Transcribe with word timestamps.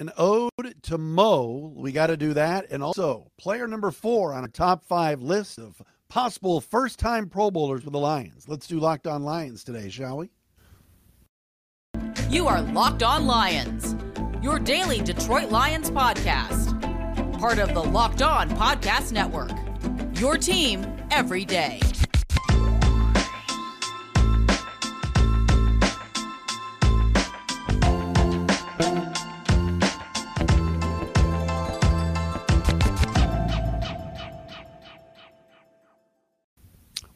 an 0.00 0.10
ode 0.16 0.74
to 0.82 0.98
Mo. 0.98 1.72
We 1.76 1.92
got 1.92 2.08
to 2.08 2.16
do 2.16 2.34
that. 2.34 2.70
And 2.70 2.82
also, 2.82 3.30
player 3.38 3.68
number 3.68 3.90
four 3.90 4.32
on 4.32 4.44
a 4.44 4.48
top 4.48 4.84
five 4.84 5.22
list 5.22 5.58
of 5.58 5.80
possible 6.08 6.60
first 6.60 6.98
time 6.98 7.28
Pro 7.28 7.50
Bowlers 7.50 7.84
with 7.84 7.92
the 7.92 7.98
Lions. 8.00 8.48
Let's 8.48 8.66
do 8.66 8.80
Locked 8.80 9.06
On 9.06 9.22
Lions 9.22 9.62
today, 9.62 9.90
shall 9.90 10.16
we? 10.16 10.30
You 12.28 12.48
are 12.48 12.62
Locked 12.62 13.02
On 13.02 13.26
Lions, 13.26 13.94
your 14.42 14.58
daily 14.58 15.00
Detroit 15.00 15.50
Lions 15.50 15.90
podcast. 15.90 16.78
Part 17.38 17.58
of 17.58 17.74
the 17.74 17.82
Locked 17.82 18.22
On 18.22 18.50
Podcast 18.50 19.12
Network. 19.12 19.52
Your 20.18 20.36
team 20.36 20.86
every 21.10 21.44
day. 21.44 21.80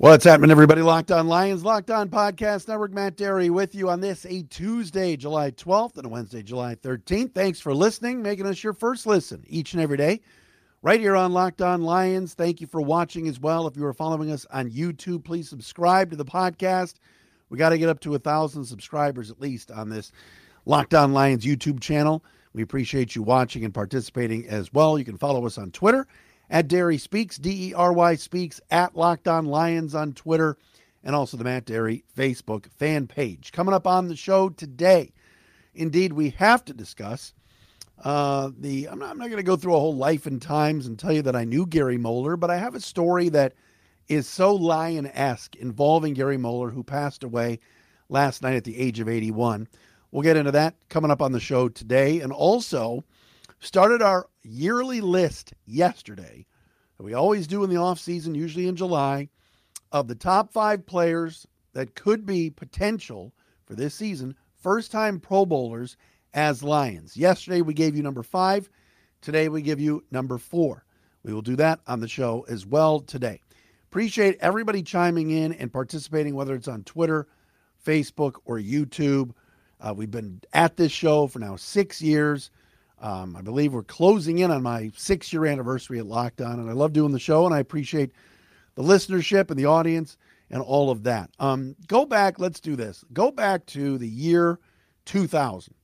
What's 0.04 0.26
happening, 0.26 0.50
everybody? 0.50 0.82
Locked 0.82 1.10
on 1.10 1.28
Lions, 1.28 1.64
Locked 1.64 1.90
on 1.90 2.10
Podcast 2.10 2.68
Network. 2.68 2.92
Matt 2.92 3.16
Dery 3.16 3.48
with 3.48 3.74
you 3.74 3.88
on 3.88 4.00
this 4.02 4.26
a 4.26 4.42
Tuesday, 4.42 5.16
July 5.16 5.50
12th, 5.50 5.96
and 5.96 6.04
a 6.04 6.10
Wednesday, 6.10 6.42
July 6.42 6.74
13th. 6.74 7.32
Thanks 7.32 7.58
for 7.58 7.74
listening, 7.74 8.20
making 8.20 8.44
us 8.44 8.62
your 8.62 8.74
first 8.74 9.06
listen 9.06 9.42
each 9.48 9.72
and 9.72 9.80
every 9.80 9.96
day, 9.96 10.20
right 10.82 11.00
here 11.00 11.16
on 11.16 11.32
Locked 11.32 11.62
On 11.62 11.80
Lions. 11.84 12.34
Thank 12.34 12.60
you 12.60 12.66
for 12.66 12.82
watching 12.82 13.28
as 13.28 13.40
well. 13.40 13.66
If 13.66 13.78
you 13.78 13.86
are 13.86 13.94
following 13.94 14.30
us 14.30 14.44
on 14.50 14.70
YouTube, 14.70 15.24
please 15.24 15.48
subscribe 15.48 16.10
to 16.10 16.16
the 16.16 16.24
podcast. 16.26 16.96
We 17.48 17.56
got 17.56 17.70
to 17.70 17.78
get 17.78 17.88
up 17.88 18.00
to 18.00 18.14
a 18.14 18.18
thousand 18.18 18.66
subscribers 18.66 19.30
at 19.30 19.40
least 19.40 19.70
on 19.70 19.88
this 19.88 20.12
Locked 20.66 20.92
On 20.92 21.14
Lions 21.14 21.46
YouTube 21.46 21.80
channel. 21.80 22.22
We 22.52 22.60
appreciate 22.60 23.16
you 23.16 23.22
watching 23.22 23.64
and 23.64 23.72
participating 23.72 24.46
as 24.48 24.70
well. 24.70 24.98
You 24.98 25.06
can 25.06 25.16
follow 25.16 25.46
us 25.46 25.56
on 25.56 25.70
Twitter 25.70 26.06
at 26.50 26.68
Dery 26.68 27.00
Speaks, 27.00 27.38
D 27.38 27.68
E 27.70 27.74
R 27.74 27.92
Y 27.92 28.14
Speaks, 28.16 28.60
at 28.70 28.96
Locked 28.96 29.28
On 29.28 29.46
Lions 29.46 29.94
on 29.94 30.12
Twitter, 30.12 30.56
and 31.02 31.14
also 31.14 31.36
the 31.36 31.44
Matt 31.44 31.66
Dery 31.66 32.04
Facebook 32.16 32.66
fan 32.72 33.06
page. 33.06 33.52
Coming 33.52 33.74
up 33.74 33.86
on 33.86 34.08
the 34.08 34.16
show 34.16 34.48
today, 34.48 35.12
indeed, 35.74 36.12
we 36.12 36.30
have 36.30 36.64
to 36.66 36.74
discuss 36.74 37.32
uh, 38.02 38.50
the. 38.58 38.88
I'm 38.88 38.98
not, 38.98 39.10
I'm 39.10 39.18
not 39.18 39.28
going 39.28 39.38
to 39.38 39.42
go 39.42 39.56
through 39.56 39.76
a 39.76 39.80
whole 39.80 39.96
life 39.96 40.26
and 40.26 40.40
times 40.40 40.86
and 40.86 40.98
tell 40.98 41.12
you 41.12 41.22
that 41.22 41.36
I 41.36 41.44
knew 41.44 41.66
Gary 41.66 41.98
Moeller, 41.98 42.36
but 42.36 42.50
I 42.50 42.56
have 42.56 42.74
a 42.74 42.80
story 42.80 43.28
that 43.30 43.54
is 44.08 44.28
so 44.28 44.54
lion 44.54 45.06
esque 45.06 45.56
involving 45.56 46.14
Gary 46.14 46.36
Moeller, 46.36 46.70
who 46.70 46.82
passed 46.82 47.24
away 47.24 47.60
last 48.08 48.42
night 48.42 48.56
at 48.56 48.64
the 48.64 48.78
age 48.78 49.00
of 49.00 49.08
81. 49.08 49.66
We'll 50.10 50.22
get 50.22 50.36
into 50.36 50.52
that 50.52 50.76
coming 50.88 51.10
up 51.10 51.22
on 51.22 51.32
the 51.32 51.40
show 51.40 51.68
today. 51.68 52.20
And 52.20 52.32
also, 52.32 53.02
started 53.60 54.02
our 54.02 54.28
yearly 54.44 55.00
list 55.00 55.52
yesterday 55.66 56.46
that 56.96 57.04
we 57.04 57.14
always 57.14 57.46
do 57.46 57.64
in 57.64 57.70
the 57.70 57.76
off 57.76 57.98
season, 57.98 58.34
usually 58.34 58.68
in 58.68 58.76
July, 58.76 59.28
of 59.92 60.08
the 60.08 60.14
top 60.14 60.52
five 60.52 60.86
players 60.86 61.46
that 61.72 61.94
could 61.94 62.24
be 62.24 62.50
potential 62.50 63.32
for 63.66 63.74
this 63.74 63.94
season, 63.94 64.34
first 64.56 64.92
time 64.92 65.18
Pro 65.18 65.44
Bowlers 65.44 65.96
as 66.32 66.62
Lions. 66.62 67.16
Yesterday 67.16 67.62
we 67.62 67.74
gave 67.74 67.96
you 67.96 68.02
number 68.02 68.22
five. 68.22 68.68
Today 69.20 69.48
we 69.48 69.62
give 69.62 69.80
you 69.80 70.04
number 70.10 70.38
four. 70.38 70.84
We 71.22 71.32
will 71.32 71.42
do 71.42 71.56
that 71.56 71.80
on 71.86 72.00
the 72.00 72.08
show 72.08 72.44
as 72.48 72.66
well 72.66 73.00
today. 73.00 73.40
Appreciate 73.90 74.36
everybody 74.40 74.82
chiming 74.82 75.30
in 75.30 75.52
and 75.52 75.72
participating, 75.72 76.34
whether 76.34 76.54
it's 76.54 76.68
on 76.68 76.82
Twitter, 76.82 77.26
Facebook, 77.84 78.34
or 78.44 78.58
YouTube. 78.58 79.30
Uh, 79.80 79.94
we've 79.96 80.10
been 80.10 80.40
at 80.52 80.76
this 80.76 80.92
show 80.92 81.26
for 81.26 81.38
now 81.38 81.56
six 81.56 82.02
years. 82.02 82.50
Um, 82.98 83.36
I 83.36 83.42
believe 83.42 83.72
we're 83.72 83.82
closing 83.82 84.38
in 84.38 84.50
on 84.50 84.62
my 84.62 84.90
six 84.96 85.32
year 85.32 85.46
anniversary 85.46 85.98
at 85.98 86.06
Locked 86.06 86.40
On, 86.40 86.58
and 86.58 86.70
I 86.70 86.72
love 86.72 86.92
doing 86.92 87.12
the 87.12 87.18
show, 87.18 87.44
and 87.44 87.54
I 87.54 87.58
appreciate 87.58 88.12
the 88.74 88.82
listenership 88.82 89.50
and 89.50 89.58
the 89.58 89.66
audience 89.66 90.16
and 90.50 90.62
all 90.62 90.90
of 90.90 91.02
that. 91.04 91.30
Um, 91.38 91.76
go 91.86 92.06
back, 92.06 92.38
let's 92.38 92.60
do 92.60 92.76
this. 92.76 93.04
Go 93.12 93.30
back 93.30 93.66
to 93.66 93.98
the 93.98 94.08
year 94.08 94.58
2000. 95.06 95.74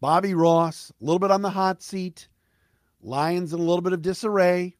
Bobby 0.00 0.34
Ross, 0.34 0.92
a 1.00 1.04
little 1.04 1.18
bit 1.18 1.30
on 1.30 1.42
the 1.42 1.50
hot 1.50 1.82
seat, 1.82 2.28
Lions 3.00 3.52
in 3.52 3.60
a 3.60 3.62
little 3.62 3.82
bit 3.82 3.92
of 3.92 4.02
disarray, 4.02 4.76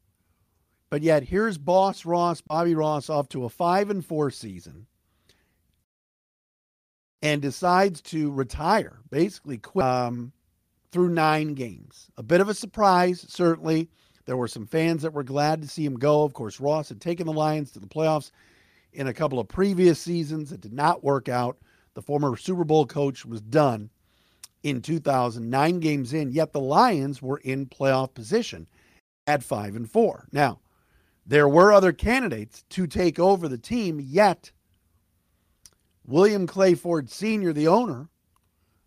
but 0.90 1.02
yet 1.02 1.24
here's 1.24 1.58
Boss 1.58 2.04
Ross, 2.04 2.40
Bobby 2.40 2.74
Ross, 2.74 3.10
off 3.10 3.28
to 3.30 3.44
a 3.44 3.48
five 3.48 3.90
and 3.90 4.04
four 4.04 4.30
season 4.30 4.86
and 7.24 7.40
decides 7.40 8.02
to 8.02 8.30
retire, 8.30 8.98
basically 9.10 9.58
quit. 9.58 9.84
Um, 9.84 10.32
through 10.94 11.08
nine 11.08 11.54
games. 11.54 12.08
A 12.16 12.22
bit 12.22 12.40
of 12.40 12.48
a 12.48 12.54
surprise, 12.54 13.26
certainly. 13.28 13.90
There 14.26 14.36
were 14.36 14.46
some 14.46 14.64
fans 14.64 15.02
that 15.02 15.12
were 15.12 15.24
glad 15.24 15.60
to 15.60 15.66
see 15.66 15.84
him 15.84 15.96
go. 15.96 16.22
Of 16.22 16.34
course, 16.34 16.60
Ross 16.60 16.88
had 16.88 17.00
taken 17.00 17.26
the 17.26 17.32
Lions 17.32 17.72
to 17.72 17.80
the 17.80 17.88
playoffs 17.88 18.30
in 18.92 19.08
a 19.08 19.12
couple 19.12 19.40
of 19.40 19.48
previous 19.48 19.98
seasons. 19.98 20.52
It 20.52 20.60
did 20.60 20.72
not 20.72 21.02
work 21.02 21.28
out. 21.28 21.58
The 21.94 22.02
former 22.02 22.36
Super 22.36 22.62
Bowl 22.62 22.86
coach 22.86 23.26
was 23.26 23.40
done 23.40 23.90
in 24.62 24.80
2009 24.82 25.80
games 25.80 26.12
in, 26.12 26.30
yet 26.30 26.52
the 26.52 26.60
Lions 26.60 27.20
were 27.20 27.38
in 27.38 27.66
playoff 27.66 28.14
position 28.14 28.68
at 29.26 29.42
five 29.42 29.74
and 29.74 29.90
four. 29.90 30.28
Now, 30.30 30.60
there 31.26 31.48
were 31.48 31.72
other 31.72 31.92
candidates 31.92 32.62
to 32.70 32.86
take 32.86 33.18
over 33.18 33.48
the 33.48 33.58
team, 33.58 34.00
yet 34.00 34.52
William 36.06 36.46
Clay 36.46 36.76
Ford 36.76 37.10
Sr., 37.10 37.52
the 37.52 37.66
owner, 37.66 38.10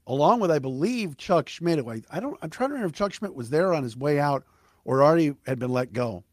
along 0.08 0.40
with 0.40 0.50
I 0.50 0.58
believe 0.58 1.18
Chuck 1.18 1.50
Schmidt. 1.50 1.86
I, 2.10 2.20
don't. 2.20 2.38
I'm 2.42 2.50
trying 2.50 2.70
to 2.70 2.74
remember 2.74 2.92
if 2.92 2.98
Chuck 2.98 3.14
Schmidt 3.14 3.36
was 3.36 3.50
there 3.50 3.74
on 3.74 3.84
his 3.84 3.96
way 3.96 4.20
out 4.20 4.44
or 4.86 5.04
already 5.04 5.36
had 5.46 5.60
been 5.60 5.72
let 5.72 5.94
go. 5.94 6.24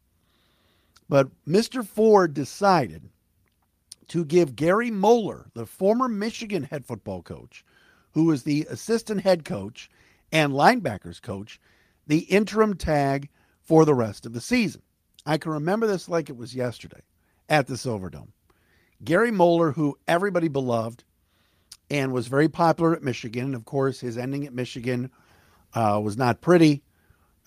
But 1.07 1.29
Mr. 1.47 1.85
Ford 1.85 2.33
decided 2.33 3.09
to 4.07 4.25
give 4.25 4.55
Gary 4.55 4.89
Moeller, 4.89 5.47
the 5.53 5.65
former 5.65 6.07
Michigan 6.07 6.63
head 6.63 6.85
football 6.85 7.21
coach, 7.21 7.63
who 8.13 8.25
was 8.25 8.43
the 8.43 8.65
assistant 8.69 9.21
head 9.21 9.45
coach 9.45 9.89
and 10.31 10.53
linebackers 10.53 11.21
coach, 11.21 11.59
the 12.07 12.19
interim 12.19 12.75
tag 12.75 13.29
for 13.61 13.85
the 13.85 13.93
rest 13.93 14.25
of 14.25 14.33
the 14.33 14.41
season. 14.41 14.81
I 15.25 15.37
can 15.37 15.51
remember 15.51 15.85
this 15.85 16.07
like 16.07 16.29
it 16.29 16.37
was 16.37 16.55
yesterday 16.55 17.01
at 17.49 17.67
the 17.67 17.75
Silverdome. 17.75 18.29
Gary 19.03 19.31
Moeller, 19.31 19.71
who 19.71 19.97
everybody 20.07 20.47
beloved, 20.47 21.03
and 21.89 22.11
was 22.11 22.27
very 22.27 22.49
popular 22.49 22.95
at 22.95 23.03
Michigan. 23.03 23.45
And 23.45 23.55
of 23.55 23.65
course, 23.65 23.99
his 23.99 24.17
ending 24.17 24.45
at 24.45 24.53
Michigan 24.53 25.11
uh, 25.73 25.99
was 26.03 26.17
not 26.17 26.41
pretty. 26.41 26.83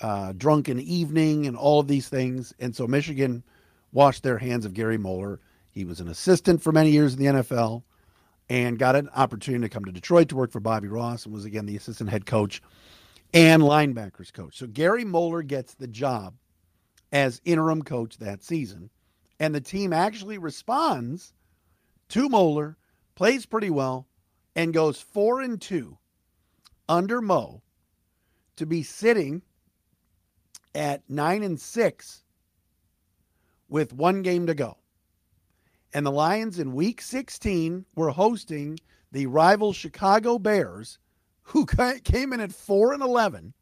Uh, 0.00 0.32
drunken 0.36 0.78
evening 0.78 1.46
and 1.46 1.56
all 1.56 1.80
of 1.80 1.88
these 1.88 2.08
things. 2.08 2.54
And 2.60 2.74
so 2.76 2.86
Michigan 2.86 3.42
washed 3.90 4.22
their 4.22 4.38
hands 4.38 4.64
of 4.64 4.72
Gary 4.72 4.96
Moeller. 4.96 5.40
He 5.72 5.84
was 5.84 5.98
an 5.98 6.08
assistant 6.08 6.62
for 6.62 6.70
many 6.70 6.90
years 6.90 7.14
in 7.14 7.18
the 7.18 7.42
NFL 7.42 7.82
and 8.48 8.78
got 8.78 8.96
an 8.96 9.08
opportunity 9.14 9.62
to 9.62 9.68
come 9.68 9.84
to 9.84 9.92
Detroit 9.92 10.28
to 10.28 10.36
work 10.36 10.52
for 10.52 10.60
Bobby 10.60 10.88
Ross 10.88 11.24
and 11.24 11.34
was 11.34 11.44
again 11.44 11.66
the 11.66 11.76
assistant 11.76 12.10
head 12.10 12.26
coach 12.26 12.62
and 13.34 13.62
linebackers 13.62 14.32
coach. 14.32 14.56
So 14.56 14.66
Gary 14.66 15.04
Moeller 15.04 15.42
gets 15.42 15.74
the 15.74 15.88
job 15.88 16.34
as 17.12 17.40
interim 17.44 17.82
coach 17.82 18.18
that 18.18 18.42
season. 18.42 18.90
And 19.40 19.54
the 19.54 19.60
team 19.60 19.92
actually 19.92 20.38
responds 20.38 21.32
to 22.08 22.28
Moeller, 22.28 22.76
plays 23.14 23.46
pretty 23.46 23.70
well, 23.70 24.07
and 24.58 24.74
goes 24.74 25.00
four 25.00 25.40
and 25.40 25.60
two 25.60 25.96
under 26.88 27.22
Mo 27.22 27.62
to 28.56 28.66
be 28.66 28.82
sitting 28.82 29.40
at 30.74 31.08
nine 31.08 31.44
and 31.44 31.60
six 31.60 32.24
with 33.68 33.92
one 33.92 34.20
game 34.22 34.48
to 34.48 34.54
go. 34.54 34.76
And 35.94 36.04
the 36.04 36.10
Lions 36.10 36.58
in 36.58 36.74
week 36.74 37.00
16 37.00 37.86
were 37.94 38.10
hosting 38.10 38.80
the 39.12 39.26
rival 39.26 39.72
Chicago 39.72 40.40
Bears, 40.40 40.98
who 41.42 41.64
came 42.04 42.32
in 42.32 42.40
at 42.40 42.52
4 42.52 42.94
and 42.94 43.02
11. 43.02 43.54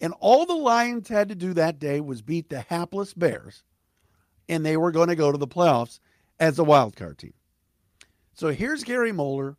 And 0.00 0.14
all 0.18 0.46
the 0.46 0.54
Lions 0.54 1.08
had 1.08 1.28
to 1.28 1.36
do 1.36 1.54
that 1.54 1.78
day 1.78 2.00
was 2.00 2.22
beat 2.22 2.48
the 2.48 2.62
hapless 2.62 3.14
Bears, 3.14 3.62
and 4.48 4.66
they 4.66 4.76
were 4.76 4.90
going 4.90 5.10
to 5.10 5.16
go 5.16 5.30
to 5.30 5.38
the 5.38 5.46
playoffs 5.46 6.00
as 6.40 6.58
a 6.58 6.64
wild 6.64 6.96
card 6.96 7.18
team. 7.18 7.34
So 8.34 8.48
here's 8.48 8.82
Gary 8.82 9.12
Moeller 9.12 9.56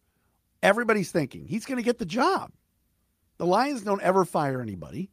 everybody's 0.63 1.12
thinking 1.12 1.45
he's 1.45 1.65
going 1.65 1.77
to 1.77 1.83
get 1.83 2.00
the 2.00 2.06
job. 2.06 2.51
The 3.38 3.45
Lions 3.45 3.81
don't 3.81 4.01
ever 4.01 4.25
fire 4.25 4.62
anybody. 4.62 5.12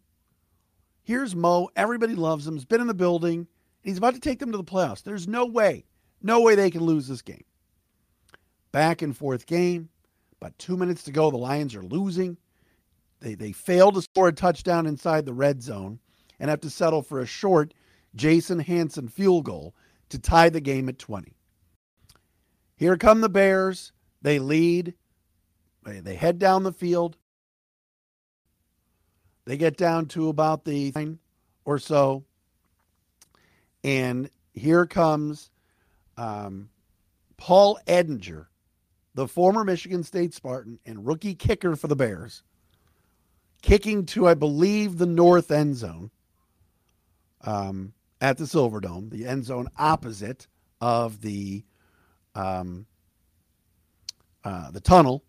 Here's 1.02 1.34
Mo. 1.34 1.68
Everybody 1.76 2.14
loves 2.14 2.46
him. 2.46 2.54
He's 2.54 2.64
been 2.64 2.80
in 2.80 2.86
the 2.86 2.94
building. 2.94 3.48
He's 3.82 3.98
about 3.98 4.14
to 4.14 4.20
take 4.20 4.38
them 4.38 4.52
to 4.52 4.58
the 4.58 4.64
playoffs. 4.64 5.02
There's 5.02 5.26
no 5.26 5.46
way, 5.46 5.84
no 6.22 6.40
way 6.40 6.54
they 6.54 6.70
can 6.70 6.82
lose 6.82 7.08
this 7.08 7.22
game. 7.22 7.44
Back 8.72 9.02
and 9.02 9.16
forth 9.16 9.46
game. 9.46 9.88
About 10.40 10.58
two 10.58 10.76
minutes 10.76 11.02
to 11.04 11.12
go. 11.12 11.30
The 11.30 11.36
Lions 11.36 11.74
are 11.74 11.82
losing. 11.82 12.38
They, 13.20 13.34
they 13.34 13.52
fail 13.52 13.92
to 13.92 14.00
score 14.00 14.28
a 14.28 14.32
touchdown 14.32 14.86
inside 14.86 15.26
the 15.26 15.34
red 15.34 15.62
zone 15.62 15.98
and 16.38 16.48
have 16.48 16.60
to 16.62 16.70
settle 16.70 17.02
for 17.02 17.20
a 17.20 17.26
short 17.26 17.74
Jason 18.14 18.58
Hanson 18.58 19.08
field 19.08 19.44
goal 19.44 19.74
to 20.08 20.18
tie 20.18 20.48
the 20.48 20.60
game 20.60 20.88
at 20.88 20.98
20. 20.98 21.34
Here 22.76 22.96
come 22.96 23.20
the 23.20 23.28
Bears. 23.28 23.92
They 24.22 24.38
lead. 24.38 24.94
They, 25.84 26.14
head 26.14 26.38
down 26.38 26.62
the 26.62 26.72
field. 26.72 27.16
They 29.46 29.56
get 29.56 29.76
down 29.76 30.06
to 30.06 30.28
about 30.28 30.64
the 30.64 30.92
nine 30.94 31.18
or 31.64 31.78
so. 31.78 32.24
And 33.82 34.28
here 34.52 34.86
comes 34.86 35.50
um, 36.16 36.68
Paul 37.36 37.78
Edinger, 37.86 38.46
the 39.14 39.26
former 39.26 39.64
Michigan 39.64 40.02
State 40.02 40.34
Spartan 40.34 40.78
and 40.84 41.06
rookie 41.06 41.34
kicker 41.34 41.76
for 41.76 41.88
the 41.88 41.96
Bears, 41.96 42.42
kicking 43.62 44.04
to, 44.06 44.28
I 44.28 44.34
believe, 44.34 44.98
the 44.98 45.06
north 45.06 45.50
end 45.50 45.76
zone 45.76 46.10
um, 47.42 47.94
at 48.20 48.36
the 48.36 48.44
Silverdome, 48.44 49.10
the 49.10 49.26
end 49.26 49.44
zone 49.46 49.68
opposite 49.78 50.46
of 50.80 51.22
the 51.22 51.64
um, 52.34 52.86
uh, 54.44 54.70
the 54.70 54.80
tunnel, 54.80 55.24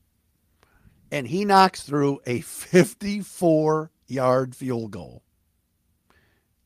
and 1.12 1.28
he 1.28 1.46
knocks 1.46 1.84
through 1.84 2.22
a 2.26 2.42
54 2.42 3.92
yard 4.08 4.56
field 4.56 4.92
goal 4.92 5.24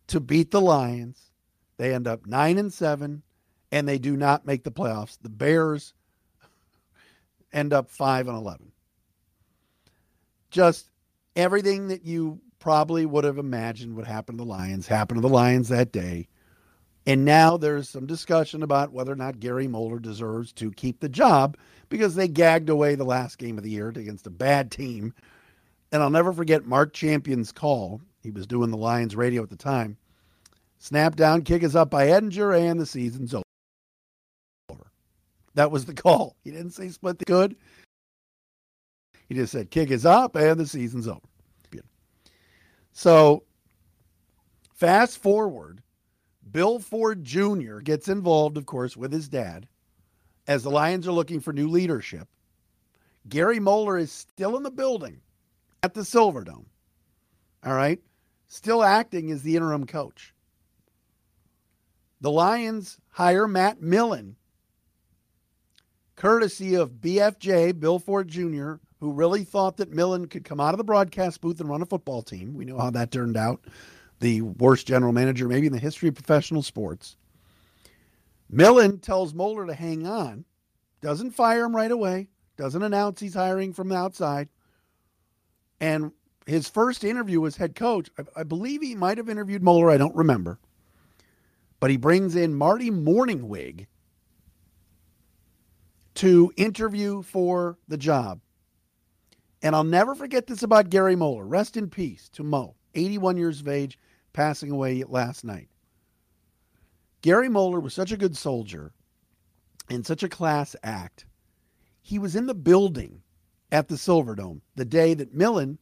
to 0.07 0.19
beat 0.19 0.51
the 0.51 0.61
Lions. 0.61 1.31
They 1.77 1.93
end 1.93 2.07
up 2.07 2.25
nine 2.25 2.57
and 2.57 2.71
seven, 2.71 3.23
and 3.71 3.87
they 3.87 3.97
do 3.97 4.15
not 4.15 4.45
make 4.45 4.63
the 4.63 4.71
playoffs. 4.71 5.17
The 5.21 5.29
Bears 5.29 5.93
end 7.51 7.73
up 7.73 7.89
five 7.89 8.27
and 8.27 8.37
eleven. 8.37 8.71
Just 10.51 10.89
everything 11.35 11.89
that 11.89 12.05
you 12.05 12.39
probably 12.59 13.05
would 13.05 13.25
have 13.25 13.37
imagined 13.37 13.95
would 13.95 14.07
happen 14.07 14.37
to 14.37 14.43
the 14.43 14.49
Lions 14.49 14.87
happened 14.87 15.17
to 15.17 15.27
the 15.27 15.33
Lions 15.33 15.69
that 15.69 15.91
day. 15.91 16.27
And 17.05 17.23
now 17.23 17.57
there's 17.57 17.89
some 17.89 18.07
discussion 18.07 18.63
about 18.63 18.91
whether 18.91 19.11
or 19.11 19.17
not 19.17 19.39
Gary 19.39 19.67
Moeller 19.67 19.99
deserves 19.99 20.51
to 20.53 20.71
keep 20.71 20.99
the 20.99 21.09
job 21.09 21.57
because 21.89 22.15
they 22.15 22.27
gagged 22.27 22.69
away 22.69 22.95
the 22.95 23.03
last 23.03 23.37
game 23.37 23.57
of 23.57 23.63
the 23.63 23.69
year 23.69 23.89
against 23.89 24.25
a 24.25 24.31
bad 24.31 24.71
team. 24.71 25.13
And 25.91 26.01
I'll 26.01 26.09
never 26.09 26.33
forget 26.33 26.65
Mark 26.65 26.93
Champion's 26.93 27.51
call. 27.51 28.01
He 28.23 28.31
was 28.31 28.47
doing 28.47 28.71
the 28.71 28.77
Lions 28.77 29.15
radio 29.15 29.43
at 29.43 29.49
the 29.49 29.55
time. 29.55 29.97
Snap 30.79 31.15
down, 31.15 31.43
kick 31.43 31.63
is 31.63 31.75
up 31.75 31.89
by 31.89 32.07
Edinger, 32.07 32.57
and 32.59 32.79
the 32.79 32.85
season's 32.85 33.33
over. 33.33 33.43
That 35.53 35.71
was 35.71 35.85
the 35.85 35.93
call. 35.93 36.35
He 36.43 36.51
didn't 36.51 36.71
say 36.71 36.89
split 36.89 37.19
the 37.19 37.25
good. 37.25 37.55
He 39.29 39.35
just 39.35 39.51
said 39.51 39.71
kick 39.71 39.89
is 39.89 40.05
up 40.05 40.35
and 40.35 40.59
the 40.59 40.67
season's 40.67 41.07
over. 41.07 41.21
So 42.97 43.43
fast 44.73 45.17
forward, 45.17 45.81
Bill 46.49 46.79
Ford 46.79 47.23
Jr. 47.23 47.79
gets 47.79 48.07
involved, 48.07 48.57
of 48.57 48.65
course, 48.65 48.95
with 48.95 49.11
his 49.11 49.27
dad 49.27 49.67
as 50.47 50.63
the 50.63 50.69
Lions 50.69 51.07
are 51.07 51.11
looking 51.11 51.39
for 51.39 51.53
new 51.53 51.67
leadership. 51.67 52.27
Gary 53.27 53.59
Moeller 53.59 53.97
is 53.97 54.11
still 54.11 54.55
in 54.55 54.63
the 54.63 54.71
building 54.71 55.21
at 55.81 55.93
the 55.93 56.01
Silverdome. 56.01 56.65
All 57.65 57.73
right. 57.73 57.99
Still 58.47 58.83
acting 58.83 59.31
as 59.31 59.41
the 59.41 59.55
interim 59.55 59.87
coach. 59.87 60.33
The 62.21 62.31
Lions 62.31 62.99
hire 63.09 63.47
Matt 63.47 63.81
Millen, 63.81 64.35
courtesy 66.15 66.75
of 66.75 66.93
BFJ, 66.93 67.79
Bill 67.79 67.99
Ford 67.99 68.27
Jr., 68.27 68.75
who 68.99 69.11
really 69.11 69.43
thought 69.43 69.77
that 69.77 69.91
Millen 69.91 70.27
could 70.27 70.45
come 70.45 70.59
out 70.59 70.73
of 70.73 70.77
the 70.77 70.83
broadcast 70.83 71.41
booth 71.41 71.59
and 71.59 71.69
run 71.69 71.81
a 71.81 71.85
football 71.85 72.21
team. 72.21 72.53
We 72.53 72.65
know 72.65 72.77
how 72.79 72.91
that 72.91 73.11
turned 73.11 73.35
out. 73.35 73.65
The 74.19 74.41
worst 74.41 74.87
general 74.87 75.11
manager, 75.11 75.47
maybe 75.47 75.67
in 75.67 75.73
the 75.73 75.79
history 75.79 76.09
of 76.09 76.15
professional 76.15 76.61
sports. 76.61 77.17
Millen 78.49 78.99
tells 78.99 79.33
Moeller 79.33 79.65
to 79.65 79.73
hang 79.73 80.07
on, 80.07 80.45
doesn't 81.01 81.31
fire 81.31 81.65
him 81.65 81.75
right 81.75 81.91
away, 81.91 82.27
doesn't 82.57 82.83
announce 82.83 83.19
he's 83.19 83.33
hiring 83.33 83.73
from 83.73 83.89
the 83.89 83.95
outside. 83.95 84.49
And 85.79 86.11
his 86.45 86.69
first 86.69 87.03
interview 87.03 87.45
as 87.45 87.57
head 87.57 87.75
coach, 87.75 88.09
I, 88.17 88.41
I 88.41 88.43
believe 88.43 88.81
he 88.81 88.95
might 88.95 89.17
have 89.17 89.29
interviewed 89.29 89.63
Moeller, 89.63 89.91
I 89.91 89.97
don't 89.97 90.15
remember. 90.15 90.59
But 91.79 91.89
he 91.89 91.97
brings 91.97 92.35
in 92.35 92.55
Marty 92.55 92.89
Mornhinweg 92.89 93.87
to 96.15 96.53
interview 96.55 97.21
for 97.21 97.77
the 97.87 97.97
job. 97.97 98.39
And 99.61 99.75
I'll 99.75 99.83
never 99.83 100.15
forget 100.15 100.47
this 100.47 100.63
about 100.63 100.89
Gary 100.89 101.15
Moeller. 101.15 101.45
Rest 101.45 101.75
in 101.75 101.89
peace 101.89 102.29
to 102.29 102.43
Mo, 102.43 102.75
81 102.93 103.37
years 103.37 103.59
of 103.61 103.67
age, 103.67 103.97
passing 104.35 104.69
away 104.69 105.01
last 105.07 105.45
night. 105.45 105.69
Gary 107.21 107.47
Moeller 107.47 107.79
was 107.79 107.93
such 107.93 108.11
a 108.11 108.17
good 108.17 108.35
soldier 108.35 108.91
and 109.89 110.05
such 110.05 110.23
a 110.23 110.29
class 110.29 110.75
act. 110.83 111.25
He 112.01 112.19
was 112.19 112.35
in 112.35 112.45
the 112.45 112.53
building 112.53 113.23
at 113.71 113.87
the 113.87 113.95
Silverdome 113.95 114.61
the 114.75 114.85
day 114.85 115.13
that 115.13 115.33
Millen 115.33 115.79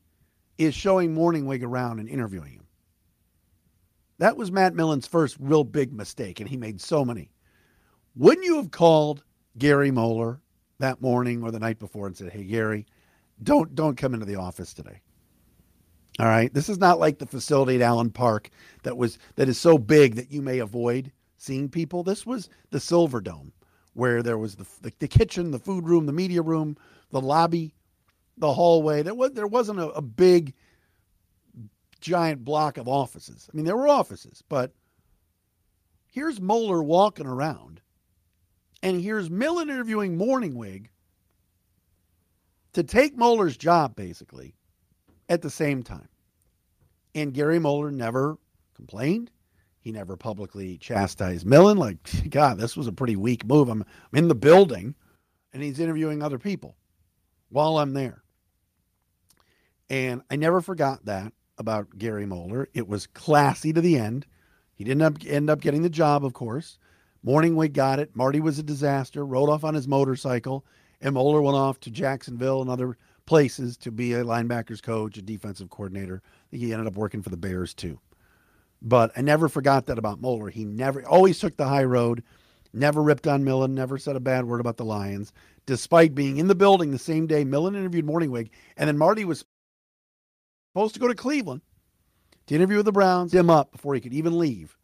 is 0.57 0.75
showing 0.75 1.15
Mornhinweg 1.15 1.63
around 1.63 1.99
and 1.99 2.07
interviewing 2.07 2.53
him. 2.53 2.67
That 4.19 4.37
was 4.37 4.51
Matt 4.51 4.75
Millen's 4.75 5.07
first 5.07 5.35
real 5.39 5.63
big 5.63 5.91
mistake, 5.91 6.39
and 6.39 6.47
he 6.47 6.55
made 6.55 6.79
so 6.79 7.03
many. 7.03 7.31
Wouldn't 8.15 8.45
you 8.45 8.57
have 8.57 8.71
called 8.71 9.23
Gary 9.57 9.89
Moeller 9.89 10.39
that 10.77 11.01
morning 11.01 11.43
or 11.43 11.51
the 11.51 11.59
night 11.59 11.79
before 11.79 12.05
and 12.07 12.15
said, 12.15 12.31
"Hey, 12.31 12.43
Gary, 12.43 12.85
don't 13.41 13.73
don't 13.73 13.97
come 13.97 14.13
into 14.13 14.25
the 14.25 14.35
office 14.35 14.73
today. 14.73 15.01
All 16.19 16.27
right. 16.27 16.53
This 16.53 16.69
is 16.69 16.77
not 16.77 16.99
like 16.99 17.17
the 17.17 17.25
facility 17.25 17.75
at 17.75 17.81
Allen 17.81 18.11
Park 18.11 18.49
that 18.83 18.97
was 18.97 19.17
that 19.35 19.49
is 19.49 19.57
so 19.57 19.77
big 19.77 20.15
that 20.15 20.31
you 20.31 20.41
may 20.41 20.59
avoid 20.59 21.11
seeing 21.37 21.69
people. 21.69 22.03
This 22.03 22.25
was 22.25 22.49
the 22.69 22.79
Silver 22.79 23.19
Dome, 23.19 23.51
where 23.93 24.21
there 24.21 24.37
was 24.37 24.55
the, 24.55 24.65
the, 24.81 24.93
the 24.99 25.07
kitchen, 25.07 25.51
the 25.51 25.59
food 25.59 25.87
room, 25.87 26.05
the 26.05 26.13
media 26.13 26.41
room, 26.41 26.77
the 27.09 27.21
lobby, 27.21 27.73
the 28.37 28.53
hallway. 28.53 29.01
There 29.01 29.15
was 29.15 29.31
there 29.31 29.47
wasn't 29.47 29.79
a, 29.79 29.89
a 29.89 30.01
big 30.01 30.53
giant 31.99 32.45
block 32.45 32.77
of 32.77 32.87
offices. 32.87 33.49
I 33.51 33.55
mean, 33.55 33.65
there 33.65 33.77
were 33.77 33.87
offices, 33.87 34.43
but 34.47 34.71
here's 36.11 36.39
Moeller 36.39 36.83
walking 36.83 37.25
around, 37.25 37.81
and 38.83 39.01
here's 39.01 39.31
Millen 39.31 39.69
interviewing 39.69 40.17
Mornhinweg 40.17 40.87
to 42.73 42.83
take 42.83 43.17
Moeller's 43.17 43.57
job, 43.57 43.95
basically, 43.95 44.55
at 45.29 45.41
the 45.41 45.49
same 45.49 45.83
time. 45.83 46.07
And 47.15 47.33
Gary 47.33 47.59
Moeller 47.59 47.91
never 47.91 48.37
complained. 48.75 49.31
He 49.79 49.91
never 49.91 50.15
publicly 50.15 50.77
chastised 50.77 51.45
Millen, 51.45 51.77
like, 51.77 51.97
God, 52.29 52.57
this 52.57 52.77
was 52.77 52.87
a 52.87 52.93
pretty 52.93 53.17
weak 53.17 53.45
move. 53.45 53.69
I'm, 53.69 53.81
I'm 53.81 54.17
in 54.17 54.27
the 54.29 54.35
building 54.35 54.95
and 55.51 55.61
he's 55.61 55.79
interviewing 55.79 56.23
other 56.23 56.39
people 56.39 56.75
while 57.49 57.77
I'm 57.77 57.93
there. 57.93 58.23
And 59.89 60.21
I 60.31 60.37
never 60.37 60.61
forgot 60.61 61.05
that 61.05 61.33
about 61.57 61.97
Gary 61.97 62.25
Moeller. 62.25 62.69
It 62.73 62.87
was 62.87 63.07
classy 63.07 63.73
to 63.73 63.81
the 63.81 63.97
end. 63.97 64.25
He 64.73 64.83
didn't 64.83 65.25
end 65.27 65.49
up 65.49 65.61
getting 65.61 65.83
the 65.83 65.89
job, 65.89 66.25
of 66.25 66.33
course. 66.33 66.79
Mornhinweg 67.25 67.73
got 67.73 67.99
it. 67.99 68.15
Marty 68.15 68.39
was 68.39 68.59
a 68.59 68.63
disaster, 68.63 69.25
rode 69.25 69.49
off 69.49 69.63
on 69.63 69.75
his 69.75 69.87
motorcycle, 69.87 70.65
and 70.99 71.13
Moeller 71.13 71.41
went 71.41 71.55
off 71.55 71.79
to 71.81 71.91
Jacksonville 71.91 72.61
and 72.61 72.69
other 72.69 72.97
places 73.25 73.77
to 73.77 73.91
be 73.91 74.13
a 74.13 74.23
linebackers 74.23 74.81
coach, 74.81 75.17
a 75.17 75.21
defensive 75.21 75.69
coordinator. 75.69 76.21
He 76.51 76.73
ended 76.73 76.87
up 76.87 76.95
working 76.95 77.21
for 77.21 77.29
the 77.29 77.37
Bears 77.37 77.73
too. 77.73 77.99
But 78.81 79.11
I 79.15 79.21
never 79.21 79.47
forgot 79.47 79.85
that 79.85 79.97
about 79.97 80.21
Moeller. 80.21 80.49
He 80.49 80.65
never 80.65 81.05
always 81.07 81.39
took 81.39 81.55
the 81.55 81.67
high 81.67 81.85
road, 81.85 82.23
never 82.73 83.01
ripped 83.01 83.27
on 83.27 83.43
Millen, 83.43 83.73
never 83.73 83.97
said 83.97 84.15
a 84.15 84.19
bad 84.19 84.45
word 84.45 84.59
about 84.59 84.77
the 84.77 84.85
Lions, 84.85 85.31
despite 85.65 86.15
being 86.15 86.37
in 86.37 86.47
the 86.47 86.55
building 86.55 86.91
the 86.91 86.97
same 86.97 87.25
day 87.25 87.45
Millen 87.45 87.75
interviewed 87.75 88.05
Mornhinweg, 88.05 88.49
and 88.75 88.87
then 88.87 88.97
Marty 88.97 89.23
was 89.23 89.45
supposed 90.73 90.93
to 90.95 90.99
go 90.99 91.07
to 91.07 91.15
Cleveland 91.15 91.61
to 92.47 92.55
interview 92.55 92.77
with 92.77 92.85
the 92.85 92.91
Browns, 92.91 93.33
him 93.33 93.49
up 93.49 93.71
before 93.71 93.95
he 93.95 94.01
could 94.01 94.13
even 94.13 94.37
leave 94.37 94.77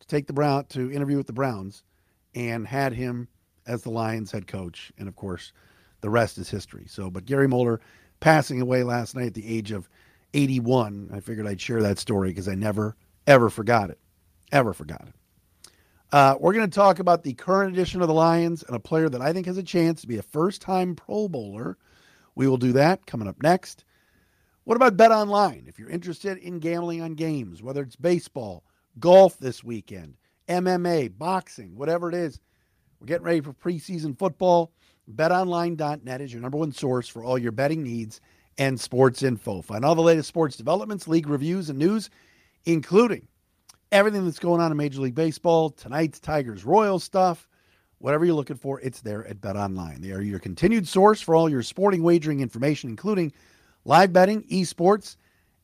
to 0.00 0.06
take 0.08 0.26
the 0.26 0.32
Brown 0.32 0.64
to 0.66 0.90
interview 0.90 1.16
with 1.16 1.28
the 1.28 1.32
Browns, 1.32 1.84
and 2.34 2.66
had 2.66 2.92
him 2.92 3.28
as 3.66 3.82
the 3.82 3.90
Lions 3.90 4.32
head 4.32 4.46
coach. 4.46 4.92
And 4.98 5.08
of 5.08 5.14
course, 5.14 5.52
the 6.00 6.10
rest 6.10 6.38
is 6.38 6.48
history. 6.48 6.86
So, 6.88 7.10
but 7.10 7.24
Gary 7.24 7.48
Moeller 7.48 7.80
passing 8.20 8.60
away 8.60 8.82
last 8.82 9.14
night 9.14 9.28
at 9.28 9.34
the 9.34 9.46
age 9.46 9.72
of 9.72 9.88
81, 10.34 11.10
I 11.12 11.20
figured 11.20 11.46
I'd 11.46 11.60
share 11.60 11.82
that 11.82 11.98
story 11.98 12.30
because 12.30 12.48
I 12.48 12.54
never, 12.54 12.96
ever 13.26 13.50
forgot 13.50 13.90
it. 13.90 13.98
Ever 14.52 14.72
forgot 14.72 15.08
it. 15.08 15.14
Uh, 16.12 16.36
we're 16.38 16.52
going 16.52 16.68
to 16.68 16.74
talk 16.74 16.98
about 16.98 17.24
the 17.24 17.34
current 17.34 17.72
edition 17.72 18.00
of 18.00 18.08
the 18.08 18.14
Lions 18.14 18.62
and 18.62 18.76
a 18.76 18.80
player 18.80 19.08
that 19.08 19.20
I 19.20 19.32
think 19.32 19.46
has 19.46 19.58
a 19.58 19.62
chance 19.62 20.00
to 20.00 20.06
be 20.06 20.18
a 20.18 20.22
first 20.22 20.62
time 20.62 20.94
Pro 20.94 21.28
Bowler. 21.28 21.76
We 22.34 22.46
will 22.46 22.58
do 22.58 22.72
that 22.72 23.06
coming 23.06 23.26
up 23.26 23.42
next. 23.42 23.84
What 24.64 24.76
about 24.76 24.96
Bet 24.96 25.10
Online? 25.10 25.64
If 25.66 25.78
you're 25.78 25.90
interested 25.90 26.38
in 26.38 26.58
gambling 26.58 27.00
on 27.00 27.14
games, 27.14 27.62
whether 27.62 27.82
it's 27.82 27.96
baseball, 27.96 28.64
golf 28.98 29.38
this 29.38 29.64
weekend, 29.64 30.16
MMA, 30.48 31.16
boxing, 31.16 31.76
whatever 31.76 32.08
it 32.08 32.14
is, 32.14 32.40
we're 33.00 33.06
getting 33.06 33.26
ready 33.26 33.40
for 33.40 33.52
preseason 33.52 34.18
football. 34.18 34.72
BetOnline.net 35.14 36.20
is 36.20 36.32
your 36.32 36.42
number 36.42 36.58
one 36.58 36.72
source 36.72 37.08
for 37.08 37.22
all 37.22 37.38
your 37.38 37.52
betting 37.52 37.82
needs 37.82 38.20
and 38.58 38.80
sports 38.80 39.22
info. 39.22 39.62
Find 39.62 39.84
all 39.84 39.94
the 39.94 40.02
latest 40.02 40.28
sports 40.28 40.56
developments, 40.56 41.06
league 41.06 41.28
reviews, 41.28 41.70
and 41.70 41.78
news, 41.78 42.10
including 42.64 43.28
everything 43.92 44.24
that's 44.24 44.38
going 44.38 44.60
on 44.60 44.70
in 44.70 44.76
Major 44.76 45.00
League 45.00 45.14
Baseball, 45.14 45.70
tonight's 45.70 46.18
Tigers 46.18 46.64
Royals 46.64 47.04
stuff, 47.04 47.48
whatever 47.98 48.24
you're 48.24 48.34
looking 48.34 48.56
for, 48.56 48.80
it's 48.80 49.00
there 49.00 49.26
at 49.26 49.40
BetOnline. 49.40 49.98
They 49.98 50.12
are 50.12 50.20
your 50.20 50.38
continued 50.38 50.88
source 50.88 51.20
for 51.20 51.34
all 51.34 51.48
your 51.48 51.62
sporting 51.62 52.02
wagering 52.02 52.40
information, 52.40 52.90
including 52.90 53.32
live 53.84 54.12
betting, 54.12 54.42
esports, 54.44 55.16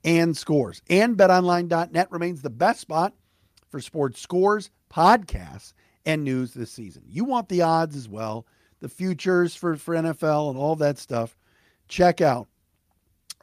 and 0.04 0.36
scores. 0.36 0.82
And 0.88 1.16
betonline.net 1.16 2.10
remains 2.10 2.42
the 2.42 2.50
best 2.50 2.80
spot 2.80 3.14
for 3.70 3.80
sports 3.80 4.20
scores, 4.20 4.70
podcasts, 4.92 5.72
and 6.04 6.24
news 6.24 6.54
this 6.54 6.70
season. 6.70 7.02
You 7.06 7.24
want 7.24 7.48
the 7.48 7.62
odds 7.62 7.96
as 7.96 8.08
well, 8.08 8.46
the 8.82 8.88
futures 8.88 9.54
for, 9.54 9.76
for 9.76 9.94
NFL 9.94 10.50
and 10.50 10.58
all 10.58 10.76
that 10.76 10.98
stuff. 10.98 11.38
Check 11.88 12.20
out, 12.20 12.48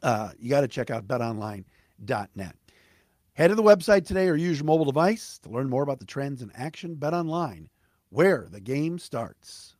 uh, 0.02 0.30
you 0.38 0.50
got 0.50 0.60
to 0.60 0.68
check 0.68 0.90
out 0.90 1.08
betonline.net. 1.08 2.56
Head 3.32 3.48
to 3.48 3.54
the 3.54 3.62
website 3.62 4.06
today 4.06 4.28
or 4.28 4.36
use 4.36 4.58
your 4.58 4.66
mobile 4.66 4.84
device 4.84 5.38
to 5.42 5.48
learn 5.48 5.70
more 5.70 5.82
about 5.82 5.98
the 5.98 6.04
trends 6.04 6.42
in 6.42 6.52
action. 6.54 6.94
Bet 6.94 7.14
online, 7.14 7.70
where 8.10 8.48
the 8.50 8.60
game 8.60 8.98
starts. 8.98 9.76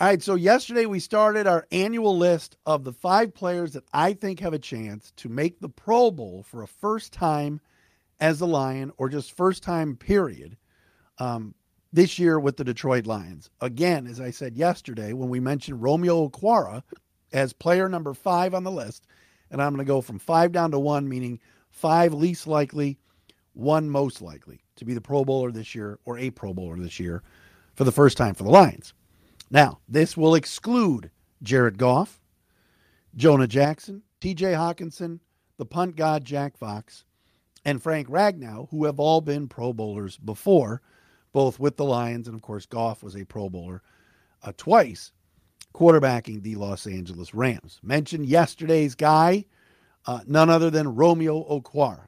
All 0.00 0.06
right, 0.06 0.22
so 0.22 0.34
yesterday 0.34 0.86
we 0.86 1.00
started 1.00 1.46
our 1.46 1.66
annual 1.70 2.16
list 2.16 2.56
of 2.64 2.82
the 2.82 2.94
five 2.94 3.34
players 3.34 3.74
that 3.74 3.84
I 3.92 4.14
think 4.14 4.40
have 4.40 4.54
a 4.54 4.58
chance 4.58 5.12
to 5.16 5.28
make 5.28 5.60
the 5.60 5.68
Pro 5.68 6.10
Bowl 6.10 6.44
for 6.44 6.62
a 6.62 6.66
first 6.66 7.12
time 7.12 7.60
as 8.18 8.40
a 8.40 8.46
Lion 8.46 8.90
or 8.96 9.10
just 9.10 9.36
first 9.36 9.62
time, 9.62 9.96
period, 9.96 10.56
um, 11.18 11.54
this 11.92 12.18
year 12.18 12.40
with 12.40 12.56
the 12.56 12.64
Detroit 12.64 13.06
Lions. 13.06 13.50
Again, 13.60 14.06
as 14.06 14.20
I 14.20 14.30
said 14.30 14.56
yesterday, 14.56 15.12
when 15.12 15.28
we 15.28 15.40
mentioned 15.40 15.82
Romeo 15.82 16.28
Okwara 16.28 16.82
as 17.32 17.52
player 17.52 17.88
number 17.88 18.14
five 18.14 18.54
on 18.54 18.64
the 18.64 18.70
list, 18.70 19.06
and 19.50 19.62
I'm 19.62 19.74
going 19.74 19.84
to 19.84 19.90
go 19.90 20.00
from 20.00 20.18
five 20.18 20.52
down 20.52 20.70
to 20.70 20.78
one, 20.78 21.08
meaning 21.08 21.38
five 21.70 22.14
least 22.14 22.46
likely, 22.46 22.98
one 23.52 23.90
most 23.90 24.22
likely 24.22 24.62
to 24.76 24.84
be 24.84 24.94
the 24.94 25.00
Pro 25.00 25.24
Bowler 25.24 25.52
this 25.52 25.74
year 25.74 25.98
or 26.04 26.18
a 26.18 26.30
Pro 26.30 26.54
Bowler 26.54 26.76
this 26.76 26.98
year 26.98 27.22
for 27.74 27.84
the 27.84 27.92
first 27.92 28.16
time 28.16 28.34
for 28.34 28.44
the 28.44 28.50
Lions. 28.50 28.94
Now, 29.50 29.80
this 29.88 30.16
will 30.16 30.34
exclude 30.34 31.10
Jared 31.42 31.76
Goff, 31.76 32.20
Jonah 33.14 33.46
Jackson, 33.46 34.02
TJ 34.20 34.54
Hockenson, 34.54 35.20
the 35.58 35.66
punt 35.66 35.96
god 35.96 36.24
Jack 36.24 36.56
Fox, 36.56 37.04
and 37.64 37.82
Frank 37.82 38.08
Ragnow, 38.08 38.68
who 38.70 38.86
have 38.86 38.98
all 38.98 39.20
been 39.20 39.48
Pro 39.48 39.72
Bowlers 39.72 40.16
before, 40.16 40.80
both 41.32 41.58
with 41.58 41.76
the 41.76 41.84
Lions, 41.84 42.28
and 42.28 42.34
of 42.34 42.42
course, 42.42 42.66
Goff 42.66 43.02
was 43.02 43.16
a 43.16 43.24
Pro 43.24 43.48
Bowler 43.48 43.82
uh, 44.42 44.52
twice 44.56 45.12
quarterbacking 45.74 46.42
the 46.42 46.54
Los 46.56 46.86
Angeles 46.86 47.34
Rams. 47.34 47.80
Mentioned 47.82 48.26
yesterday's 48.26 48.94
guy, 48.94 49.44
uh, 50.06 50.20
none 50.26 50.50
other 50.50 50.70
than 50.70 50.94
Romeo 50.94 51.44
Okwara. 51.48 52.06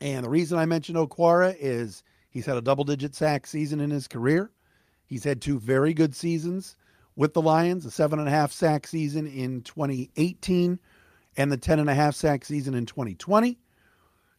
And 0.00 0.24
the 0.24 0.30
reason 0.30 0.58
I 0.58 0.66
mentioned 0.66 0.96
Okwara 0.96 1.56
is 1.58 2.04
he's 2.30 2.46
had 2.46 2.56
a 2.56 2.62
double 2.62 2.84
digit 2.84 3.14
sack 3.14 3.46
season 3.46 3.80
in 3.80 3.90
his 3.90 4.06
career. 4.06 4.50
He's 5.06 5.24
had 5.24 5.40
two 5.40 5.58
very 5.58 5.92
good 5.92 6.14
seasons 6.14 6.76
with 7.16 7.34
the 7.34 7.42
Lions 7.42 7.84
a 7.84 7.90
seven 7.90 8.20
and 8.20 8.28
a 8.28 8.30
half 8.30 8.52
sack 8.52 8.86
season 8.86 9.26
in 9.26 9.62
2018 9.62 10.78
and 11.36 11.52
the 11.52 11.56
10 11.56 11.80
and 11.80 11.90
a 11.90 11.94
half 11.94 12.14
sack 12.14 12.44
season 12.44 12.74
in 12.74 12.86
2020. 12.86 13.58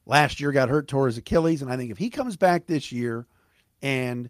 Last 0.05 0.39
year 0.39 0.51
got 0.51 0.69
hurt, 0.69 0.87
tore 0.87 1.07
his 1.07 1.17
Achilles. 1.17 1.61
And 1.61 1.71
I 1.71 1.77
think 1.77 1.91
if 1.91 1.97
he 1.97 2.09
comes 2.09 2.37
back 2.37 2.65
this 2.65 2.91
year 2.91 3.27
and 3.81 4.29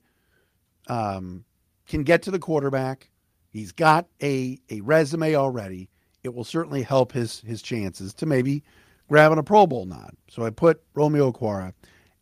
um, 0.87 1.45
can 1.87 2.03
get 2.03 2.23
to 2.23 2.31
the 2.31 2.39
quarterback, 2.39 3.09
He's 3.51 3.71
got 3.71 4.07
a, 4.21 4.59
a 4.69 4.81
resume 4.81 5.35
already. 5.35 5.89
It 6.23 6.33
will 6.33 6.43
certainly 6.43 6.83
help 6.83 7.11
his 7.11 7.39
his 7.41 7.61
chances 7.61 8.13
to 8.15 8.25
maybe 8.25 8.63
grabbing 9.07 9.39
a 9.39 9.43
Pro 9.43 9.65
Bowl 9.65 9.85
nod. 9.85 10.15
So 10.29 10.45
I 10.45 10.49
put 10.51 10.81
Romeo 10.93 11.31
Okwara 11.31 11.73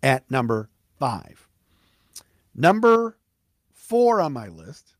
at 0.04 0.30
number 0.32 0.70
five. 0.98 1.48
Number 2.56 3.18
four 3.74 4.22
on 4.22 4.34
my 4.34 4.48
list 4.48 4.96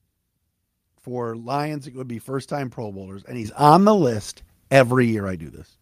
for 1.02 1.36
Lions, 1.36 1.88
it 1.88 1.96
would 1.96 2.08
be 2.08 2.20
first 2.20 2.50
time 2.50 2.70
Pro 2.70 2.92
Bowlers, 2.92 3.24
and 3.24 3.38
he's 3.38 3.52
on 3.52 3.86
the 3.86 3.96
list 3.96 4.44
every 4.70 5.08
year 5.08 5.28
I 5.28 5.38
do 5.38 5.50
this. 5.50 5.78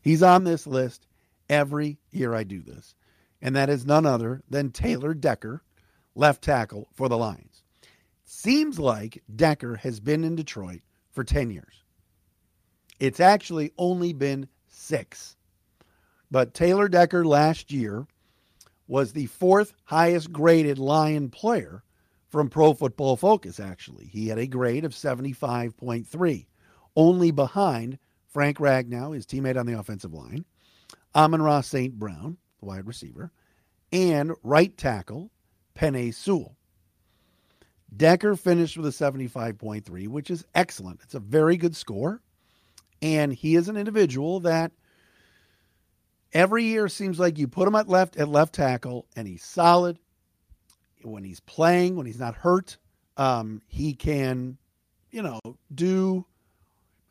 He's 0.00 0.22
on 0.22 0.44
this 0.44 0.66
list 0.66 1.06
every 1.48 1.98
year 2.12 2.34
I 2.34 2.44
do 2.44 2.62
this. 2.62 2.94
And 3.44 3.54
that 3.54 3.68
is 3.68 3.84
none 3.84 4.06
other 4.06 4.42
than 4.48 4.70
Taylor 4.70 5.12
Decker, 5.12 5.62
left 6.14 6.42
tackle 6.42 6.88
for 6.94 7.10
the 7.10 7.18
Lions. 7.18 7.62
Seems 8.24 8.78
like 8.78 9.22
Decker 9.36 9.76
has 9.76 10.00
been 10.00 10.24
in 10.24 10.34
Detroit 10.34 10.80
for 11.12 11.24
10 11.24 11.50
years. 11.50 11.84
It's 12.98 13.20
actually 13.20 13.70
only 13.76 14.14
been 14.14 14.48
six. 14.68 15.36
But 16.30 16.54
Taylor 16.54 16.88
Decker 16.88 17.26
last 17.26 17.70
year 17.70 18.06
was 18.88 19.12
the 19.12 19.26
fourth 19.26 19.74
highest 19.84 20.32
graded 20.32 20.78
Lion 20.78 21.28
player 21.28 21.84
from 22.30 22.48
Pro 22.48 22.72
Football 22.72 23.16
Focus, 23.16 23.60
actually. 23.60 24.06
He 24.06 24.28
had 24.28 24.38
a 24.38 24.46
grade 24.46 24.86
of 24.86 24.92
75.3, 24.92 26.46
only 26.96 27.30
behind 27.30 27.98
Frank 28.26 28.56
Ragnow, 28.56 29.14
his 29.14 29.26
teammate 29.26 29.60
on 29.60 29.66
the 29.66 29.78
offensive 29.78 30.14
line, 30.14 30.46
Amon-Ra 31.14 31.60
St. 31.60 31.98
Brown, 31.98 32.38
wide 32.64 32.86
receiver, 32.86 33.30
and 33.92 34.32
right 34.42 34.76
tackle 34.76 35.30
Penei 35.74 36.12
Sewell. 36.12 36.56
Decker 37.96 38.34
finished 38.34 38.76
with 38.76 38.86
a 38.86 38.90
75.3, 38.90 40.08
which 40.08 40.30
is 40.30 40.44
excellent. 40.54 41.00
It's 41.02 41.14
a 41.14 41.20
very 41.20 41.56
good 41.56 41.76
score. 41.76 42.20
And 43.02 43.32
he 43.32 43.54
is 43.54 43.68
an 43.68 43.76
individual 43.76 44.40
that 44.40 44.72
every 46.32 46.64
year 46.64 46.88
seems 46.88 47.18
like 47.18 47.38
you 47.38 47.46
put 47.46 47.68
him 47.68 47.74
at 47.74 47.88
left 47.88 48.16
at 48.16 48.28
left 48.28 48.54
tackle 48.54 49.06
and 49.14 49.28
he's 49.28 49.44
solid. 49.44 49.98
When 51.02 51.22
he's 51.22 51.40
playing, 51.40 51.96
when 51.96 52.06
he's 52.06 52.18
not 52.18 52.34
hurt, 52.34 52.78
um, 53.16 53.60
he 53.68 53.94
can, 53.94 54.56
you 55.10 55.22
know, 55.22 55.38
do 55.74 56.24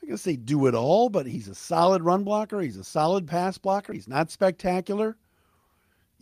I'm 0.02 0.10
gonna 0.10 0.18
say 0.18 0.36
do 0.36 0.66
it 0.66 0.76
all, 0.76 1.10
but 1.10 1.26
he's 1.26 1.48
a 1.48 1.56
solid 1.56 2.04
run 2.04 2.26
blocker, 2.26 2.60
he's 2.60 2.76
a 2.76 2.84
solid 2.84 3.26
pass 3.26 3.58
blocker, 3.58 3.94
he's 3.94 4.08
not 4.08 4.32
spectacular. 4.32 5.16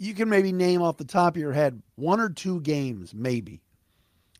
You 0.02 0.16
can 0.16 0.30
maybe 0.30 0.52
name 0.52 0.82
off 0.82 0.98
the 0.98 1.06
top 1.06 1.36
of 1.36 1.40
your 1.40 1.54
head 1.54 1.80
one 1.94 2.20
or 2.20 2.28
two 2.28 2.60
games, 2.62 3.14
maybe, 3.14 3.62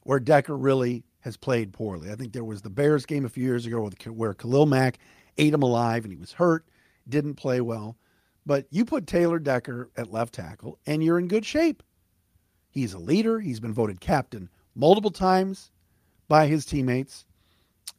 where 0.02 0.20
Decker 0.20 0.58
really 0.58 1.04
has 1.20 1.38
played 1.38 1.72
poorly. 1.72 2.10
I 2.10 2.16
think 2.16 2.34
there 2.34 2.44
was 2.44 2.64
the 2.64 2.72
Bears 2.72 3.06
game 3.06 3.26
a 3.26 3.30
few 3.30 3.44
years 3.44 3.68
ago 3.68 3.88
where 4.08 4.34
Khalil 4.34 4.66
Mack 4.66 4.98
ate 5.38 5.54
him 5.54 5.62
alive 5.62 6.04
and 6.04 6.12
he 6.12 6.18
was 6.18 6.32
hurt, 6.32 6.68
didn't 7.08 7.36
play 7.36 7.62
well. 7.62 7.96
But 8.44 8.66
you 8.72 8.86
put 8.86 9.06
Taylor 9.06 9.38
Decker 9.38 9.92
at 9.96 10.12
left 10.12 10.34
tackle 10.34 10.80
and 10.88 11.04
you're 11.04 11.20
in 11.20 11.28
good 11.28 11.46
shape. 11.46 11.84
He's 12.72 12.94
a 12.94 13.00
leader. 13.00 13.40
He's 13.40 13.60
been 13.60 13.72
voted 13.72 14.02
captain 14.02 14.50
multiple 14.74 15.12
times 15.12 15.70
by 16.28 16.48
his 16.48 16.66
teammates. 16.66 17.24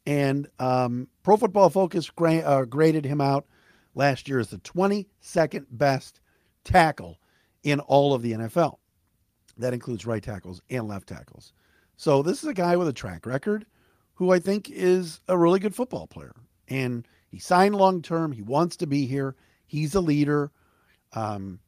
And 0.04 0.48
um, 0.58 1.06
Pro 1.22 1.36
Football 1.36 1.70
Focus 1.70 2.10
gra- 2.10 2.38
uh, 2.38 2.64
graded 2.64 3.04
him 3.04 3.20
out 3.20 3.46
last 3.94 4.28
year 4.28 4.40
as 4.40 4.48
the 4.48 4.58
22nd 4.58 5.66
best 5.70 6.20
tackle 6.64 7.18
in 7.62 7.80
all 7.80 8.14
of 8.14 8.22
the 8.22 8.32
NFL. 8.32 8.78
That 9.58 9.74
includes 9.74 10.06
right 10.06 10.22
tackles 10.22 10.60
and 10.70 10.88
left 10.88 11.08
tackles. 11.08 11.52
So 11.96 12.22
this 12.22 12.42
is 12.42 12.48
a 12.48 12.54
guy 12.54 12.76
with 12.76 12.88
a 12.88 12.92
track 12.92 13.26
record 13.26 13.66
who 14.14 14.32
I 14.32 14.38
think 14.38 14.70
is 14.70 15.20
a 15.28 15.36
really 15.36 15.60
good 15.60 15.74
football 15.74 16.06
player. 16.06 16.34
And 16.68 17.06
he 17.28 17.38
signed 17.38 17.74
long 17.74 18.02
term. 18.02 18.32
He 18.32 18.42
wants 18.42 18.76
to 18.78 18.86
be 18.86 19.06
here. 19.06 19.36
He's 19.66 19.94
a 19.94 20.00
leader. 20.00 20.50
Um, 21.12 21.60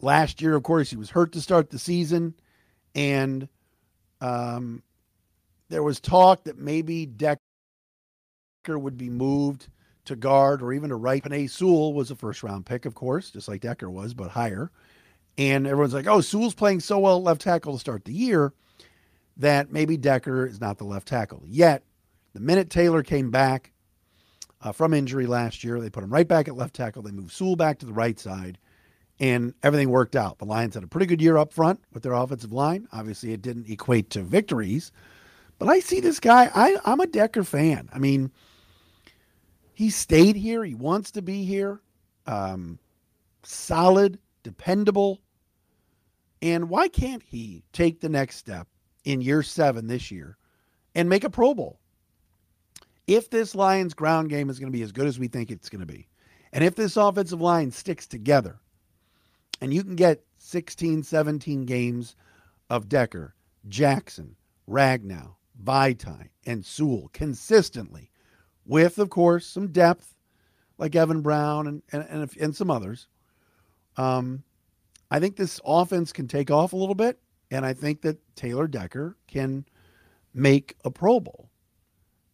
last 0.00 0.42
year, 0.42 0.54
of 0.54 0.62
course, 0.62 0.90
he 0.90 0.96
was 0.96 1.10
hurt 1.10 1.32
to 1.32 1.40
start 1.40 1.70
the 1.70 1.78
season. 1.78 2.34
And 2.94 3.48
um, 4.20 4.82
there 5.68 5.82
was 5.82 6.00
talk 6.00 6.44
that 6.44 6.58
maybe 6.58 7.06
Decker 7.06 7.38
would 8.66 8.96
be 8.96 9.10
moved 9.10 9.68
to 10.04 10.16
guard 10.16 10.62
or 10.62 10.72
even 10.72 10.90
to 10.90 10.96
right. 10.96 11.22
Penei 11.22 11.48
Sewell 11.48 11.94
was 11.94 12.10
a 12.10 12.16
first 12.16 12.42
round 12.42 12.66
pick, 12.66 12.84
of 12.86 12.94
course, 12.94 13.30
just 13.30 13.48
like 13.48 13.62
Decker 13.62 13.90
was, 13.90 14.14
but 14.14 14.30
higher. 14.30 14.70
And 15.36 15.66
everyone's 15.66 15.94
like, 15.94 16.06
oh, 16.06 16.20
Sewell's 16.20 16.54
playing 16.54 16.80
so 16.80 16.98
well 16.98 17.22
left 17.22 17.40
tackle 17.40 17.72
to 17.72 17.78
start 17.78 18.04
the 18.04 18.12
year 18.12 18.52
that 19.36 19.72
maybe 19.72 19.96
Decker 19.96 20.46
is 20.46 20.60
not 20.60 20.78
the 20.78 20.84
left 20.84 21.08
tackle. 21.08 21.42
Yet, 21.46 21.82
the 22.34 22.40
minute 22.40 22.70
Taylor 22.70 23.02
came 23.02 23.30
back 23.30 23.72
uh, 24.64 24.72
from 24.72 24.94
injury 24.94 25.26
last 25.26 25.62
year, 25.62 25.78
they 25.78 25.90
put 25.90 26.02
him 26.02 26.12
right 26.12 26.26
back 26.26 26.48
at 26.48 26.56
left 26.56 26.74
tackle. 26.74 27.02
They 27.02 27.10
moved 27.10 27.32
Sewell 27.32 27.54
back 27.54 27.78
to 27.80 27.86
the 27.86 27.92
right 27.92 28.18
side, 28.18 28.58
and 29.20 29.52
everything 29.62 29.90
worked 29.90 30.16
out. 30.16 30.38
The 30.38 30.46
Lions 30.46 30.74
had 30.74 30.82
a 30.82 30.88
pretty 30.88 31.06
good 31.06 31.20
year 31.20 31.36
up 31.36 31.52
front 31.52 31.80
with 31.92 32.02
their 32.02 32.14
offensive 32.14 32.52
line. 32.52 32.88
Obviously, 32.90 33.32
it 33.32 33.42
didn't 33.42 33.68
equate 33.68 34.08
to 34.10 34.22
victories, 34.22 34.90
but 35.58 35.68
I 35.68 35.80
see 35.80 36.00
this 36.00 36.18
guy. 36.18 36.50
I, 36.54 36.78
I'm 36.86 37.00
a 37.00 37.06
Decker 37.06 37.44
fan. 37.44 37.90
I 37.92 37.98
mean, 37.98 38.32
he 39.74 39.90
stayed 39.90 40.36
here. 40.36 40.64
He 40.64 40.74
wants 40.74 41.10
to 41.12 41.22
be 41.22 41.44
here. 41.44 41.82
Um, 42.26 42.78
solid, 43.42 44.18
dependable. 44.42 45.20
And 46.44 46.68
why 46.68 46.88
can't 46.88 47.22
he 47.22 47.64
take 47.72 48.00
the 48.00 48.10
next 48.10 48.36
step 48.36 48.68
in 49.04 49.22
year 49.22 49.42
seven 49.42 49.86
this 49.86 50.10
year 50.10 50.36
and 50.94 51.08
make 51.08 51.24
a 51.24 51.30
Pro 51.30 51.54
Bowl. 51.54 51.80
If 53.06 53.30
this 53.30 53.54
Lions 53.54 53.94
ground 53.94 54.28
game 54.28 54.50
is 54.50 54.58
going 54.58 54.70
to 54.70 54.76
be 54.76 54.82
as 54.82 54.92
good 54.92 55.06
as 55.06 55.18
we 55.18 55.26
think 55.26 55.50
it's 55.50 55.70
going 55.70 55.80
to 55.80 55.92
be, 55.92 56.06
and 56.52 56.62
if 56.62 56.74
this 56.74 56.98
offensive 56.98 57.40
line 57.40 57.70
sticks 57.70 58.06
together, 58.06 58.60
and 59.62 59.72
you 59.72 59.82
can 59.82 59.96
get 59.96 60.22
16, 60.36 61.02
17 61.02 61.64
games 61.64 62.14
of 62.68 62.90
Decker, 62.90 63.34
Jackson, 63.66 64.36
Ragnow, 64.68 65.36
Vaitai, 65.62 66.28
and 66.44 66.62
Sewell 66.62 67.08
consistently 67.14 68.10
with, 68.66 68.98
of 68.98 69.08
course, 69.08 69.46
some 69.46 69.68
depth 69.68 70.14
like 70.76 70.94
Evan 70.94 71.22
Brown 71.22 71.66
and, 71.66 71.82
and, 71.90 72.04
and, 72.10 72.36
and 72.38 72.54
some 72.54 72.70
others. 72.70 73.06
Um, 73.96 74.44
I 75.14 75.20
think 75.20 75.36
this 75.36 75.60
offense 75.64 76.12
can 76.12 76.26
take 76.26 76.50
off 76.50 76.72
a 76.72 76.76
little 76.76 76.96
bit, 76.96 77.20
and 77.48 77.64
I 77.64 77.72
think 77.72 78.00
that 78.00 78.18
Taylor 78.34 78.66
Decker 78.66 79.16
can 79.28 79.64
make 80.34 80.74
a 80.84 80.90
Pro 80.90 81.20
Bowl. 81.20 81.48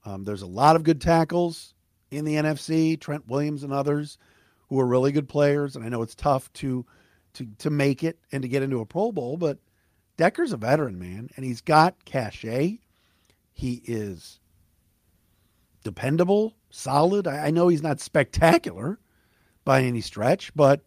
Um, 0.07 0.25
there's 0.25 0.41
a 0.41 0.47
lot 0.47 0.77
of 0.77 0.83
good 0.83 0.99
tackles 0.99 1.75
in 2.11 2.25
the 2.25 2.37
NFC, 2.37 2.99
Trent 2.99 3.29
Williams 3.29 3.65
and 3.65 3.73
others 3.75 4.17
who 4.71 4.81
are 4.81 4.87
really 4.87 5.13
good 5.13 5.29
players, 5.29 5.77
and 5.77 5.85
I 5.85 5.91
know 5.91 6.01
it's 6.01 6.15
tough 6.15 6.51
to 6.55 6.87
to 7.35 7.47
to 7.59 7.69
make 7.69 8.03
it 8.03 8.19
and 8.33 8.41
to 8.41 8.49
get 8.49 8.63
into 8.63 8.81
a 8.81 8.87
Pro 8.87 9.13
Bowl, 9.13 9.37
but 9.37 9.59
Decker's 10.17 10.55
a 10.55 10.57
veteran, 10.57 10.99
man, 10.99 11.29
and 11.37 11.45
he's 11.45 11.61
got 11.61 12.07
cachet. 12.07 12.79
He 13.53 13.83
is 13.85 14.41
dependable, 15.85 16.55
solid. 16.71 17.27
I, 17.27 17.49
I 17.49 17.51
know 17.51 17.69
he's 17.69 17.83
not 17.83 18.01
spectacular 18.01 18.99
by 19.67 19.83
any 19.83 20.01
stretch, 20.01 20.51
but 20.57 20.81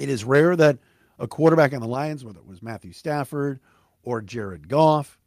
it 0.00 0.08
is 0.08 0.24
rare 0.24 0.56
that 0.56 0.78
a 1.18 1.28
quarterback 1.28 1.74
on 1.74 1.80
the 1.80 1.86
Lions, 1.86 2.24
whether 2.24 2.38
it 2.38 2.46
was 2.46 2.62
Matthew 2.62 2.92
Stafford 2.92 3.60
or 4.02 4.22
Jared 4.22 4.66
Goff, 4.66 5.18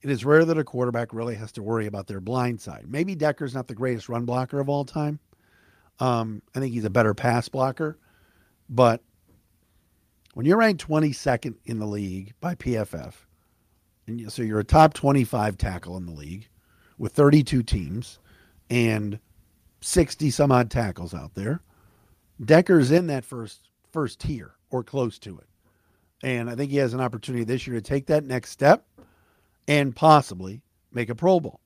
it 0.00 0.10
is 0.10 0.24
rare 0.24 0.44
that 0.44 0.56
a 0.58 0.64
quarterback 0.64 1.12
really 1.12 1.34
has 1.34 1.50
to 1.52 1.62
worry 1.62 1.86
about 1.86 2.06
their 2.06 2.20
blind 2.20 2.60
side. 2.60 2.86
Maybe 2.88 3.16
Decker's 3.16 3.52
not 3.52 3.66
the 3.66 3.74
greatest 3.74 4.08
run 4.08 4.24
blocker 4.24 4.60
of 4.60 4.68
all 4.68 4.84
time. 4.84 5.18
Um, 5.98 6.40
I 6.54 6.60
think 6.60 6.72
he's 6.72 6.84
a 6.84 6.90
better 6.90 7.14
pass 7.14 7.48
blocker. 7.48 7.98
But 8.68 9.02
when 10.34 10.46
you're 10.46 10.56
ranked 10.56 10.86
22nd 10.86 11.56
in 11.64 11.80
the 11.80 11.86
league 11.86 12.34
by 12.40 12.54
PFF, 12.54 13.14
and 14.06 14.30
so 14.32 14.42
you're 14.42 14.60
a 14.60 14.64
top 14.64 14.94
25 14.94 15.58
tackle 15.58 15.96
in 15.96 16.06
the 16.06 16.12
league 16.12 16.48
with 16.96 17.12
32 17.12 17.64
teams 17.64 18.20
and 18.70 19.18
60 19.80 20.30
some 20.30 20.52
odd 20.52 20.70
tackles 20.70 21.12
out 21.12 21.34
there, 21.34 21.60
Decker's 22.40 22.92
in 22.92 23.08
that 23.08 23.24
first 23.24 23.68
first 23.92 24.20
tier 24.20 24.54
or 24.70 24.82
close 24.82 25.18
to 25.20 25.38
it. 25.38 25.46
And 26.22 26.48
I 26.48 26.54
think 26.54 26.70
he 26.70 26.78
has 26.78 26.94
an 26.94 27.00
opportunity 27.00 27.44
this 27.44 27.66
year 27.66 27.76
to 27.76 27.82
take 27.82 28.06
that 28.06 28.24
next 28.24 28.50
step 28.50 28.86
and 29.66 29.94
possibly 29.94 30.62
make 30.92 31.10
a 31.10 31.14
Pro 31.14 31.40
Bowl. 31.40 31.60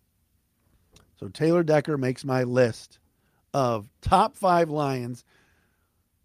So 1.19 1.29
Taylor 1.29 1.63
Decker 1.63 1.97
makes 1.97 2.25
my 2.25 2.43
list 2.43 2.99
of 3.55 3.89
top 4.03 4.37
five 4.37 4.69
Lions 4.71 5.25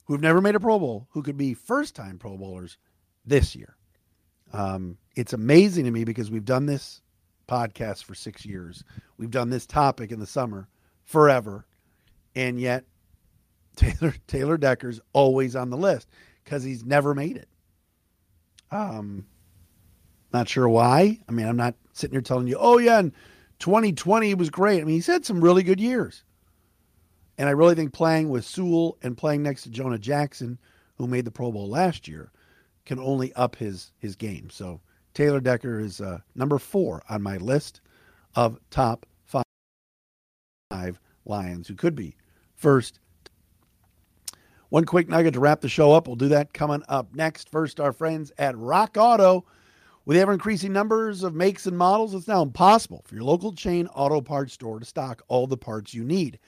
who've 0.05 0.21
never 0.21 0.41
made 0.41 0.55
a 0.55 0.59
Pro 0.59 0.79
Bowl 0.79 1.07
who 1.11 1.23
could 1.23 1.37
be 1.37 1.53
first 1.53 1.95
time 1.95 2.17
Pro 2.17 2.37
Bowlers 2.37 2.77
this 3.25 3.55
year. 3.55 3.75
Um, 4.53 4.97
it's 5.15 5.33
amazing 5.33 5.85
to 5.85 5.91
me 5.91 6.03
because 6.03 6.29
we've 6.29 6.45
done 6.45 6.65
this 6.65 7.01
podcast 7.47 8.03
for 8.03 8.15
six 8.15 8.45
years. 8.45 8.83
We've 9.17 9.31
done 9.31 9.49
this 9.49 9.65
topic 9.65 10.11
in 10.11 10.19
the 10.19 10.25
summer 10.25 10.67
forever. 11.03 11.65
And 12.35 12.59
yet 12.59 12.85
Taylor 13.81 14.13
Taylor 14.27 14.57
Decker's 14.57 15.01
always 15.13 15.55
on 15.55 15.69
the 15.69 15.77
list 15.77 16.07
because 16.43 16.63
he's 16.63 16.85
never 16.85 17.13
made 17.13 17.37
it. 17.37 17.49
Um, 18.71 19.25
not 20.31 20.47
sure 20.47 20.69
why. 20.69 21.19
I 21.27 21.31
mean, 21.31 21.47
I'm 21.47 21.57
not 21.57 21.75
sitting 21.93 22.13
here 22.13 22.21
telling 22.21 22.47
you, 22.47 22.57
oh, 22.59 22.77
yeah, 22.77 22.99
in 22.99 23.11
2020 23.59 24.33
was 24.35 24.49
great. 24.49 24.81
I 24.81 24.85
mean, 24.85 24.95
he's 24.95 25.07
had 25.07 25.25
some 25.25 25.43
really 25.43 25.63
good 25.63 25.79
years. 25.79 26.23
And 27.37 27.49
I 27.49 27.53
really 27.53 27.75
think 27.75 27.91
playing 27.91 28.29
with 28.29 28.45
Sewell 28.45 28.97
and 29.01 29.17
playing 29.17 29.43
next 29.43 29.63
to 29.63 29.69
Jonah 29.69 29.97
Jackson, 29.97 30.59
who 30.95 31.07
made 31.07 31.25
the 31.25 31.31
Pro 31.31 31.51
Bowl 31.51 31.67
last 31.67 32.07
year, 32.07 32.31
can 32.85 32.99
only 32.99 33.33
up 33.33 33.55
his 33.55 33.91
his 33.97 34.15
game. 34.15 34.49
So 34.49 34.81
Taylor 35.13 35.39
Decker 35.39 35.79
is 35.79 36.01
uh, 36.01 36.19
number 36.35 36.59
four 36.59 37.01
on 37.09 37.21
my 37.21 37.37
list 37.37 37.81
of 38.35 38.59
top 38.69 39.05
five 39.25 40.99
Lions 41.25 41.67
who 41.67 41.75
could 41.75 41.95
be 41.95 42.15
first. 42.55 42.99
One 44.71 44.85
quick 44.85 45.09
nugget 45.09 45.33
to 45.33 45.41
wrap 45.41 45.59
the 45.59 45.67
show 45.67 45.91
up. 45.91 46.07
We'll 46.07 46.15
do 46.15 46.29
that 46.29 46.53
coming 46.53 46.81
up 46.87 47.13
next. 47.13 47.49
First, 47.49 47.81
our 47.81 47.91
friends 47.91 48.31
at 48.37 48.57
Rock 48.57 48.95
Auto. 48.97 49.43
With 50.05 50.15
ever 50.15 50.31
increasing 50.31 50.71
numbers 50.71 51.23
of 51.23 51.35
makes 51.35 51.67
and 51.67 51.77
models, 51.77 52.15
it's 52.15 52.25
now 52.25 52.41
impossible 52.41 53.03
for 53.05 53.15
your 53.15 53.25
local 53.25 53.51
chain 53.51 53.87
auto 53.87 54.21
parts 54.21 54.53
store 54.53 54.79
to 54.79 54.85
stock 54.85 55.23
all 55.27 55.45
the 55.45 55.57
parts 55.57 55.93
you 55.93 56.05
need. 56.05 56.39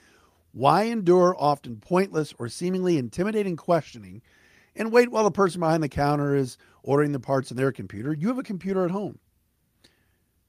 Why 0.52 0.84
endure 0.84 1.36
often 1.38 1.76
pointless 1.76 2.32
or 2.38 2.48
seemingly 2.48 2.96
intimidating 2.96 3.56
questioning 3.56 4.22
and 4.74 4.90
wait 4.90 5.10
while 5.10 5.24
the 5.24 5.30
person 5.30 5.60
behind 5.60 5.82
the 5.82 5.90
counter 5.90 6.34
is 6.34 6.56
ordering 6.82 7.12
the 7.12 7.20
parts 7.20 7.50
in 7.50 7.58
their 7.58 7.72
computer? 7.72 8.14
You 8.14 8.28
have 8.28 8.38
a 8.38 8.42
computer 8.42 8.86
at 8.86 8.90
home. 8.90 9.18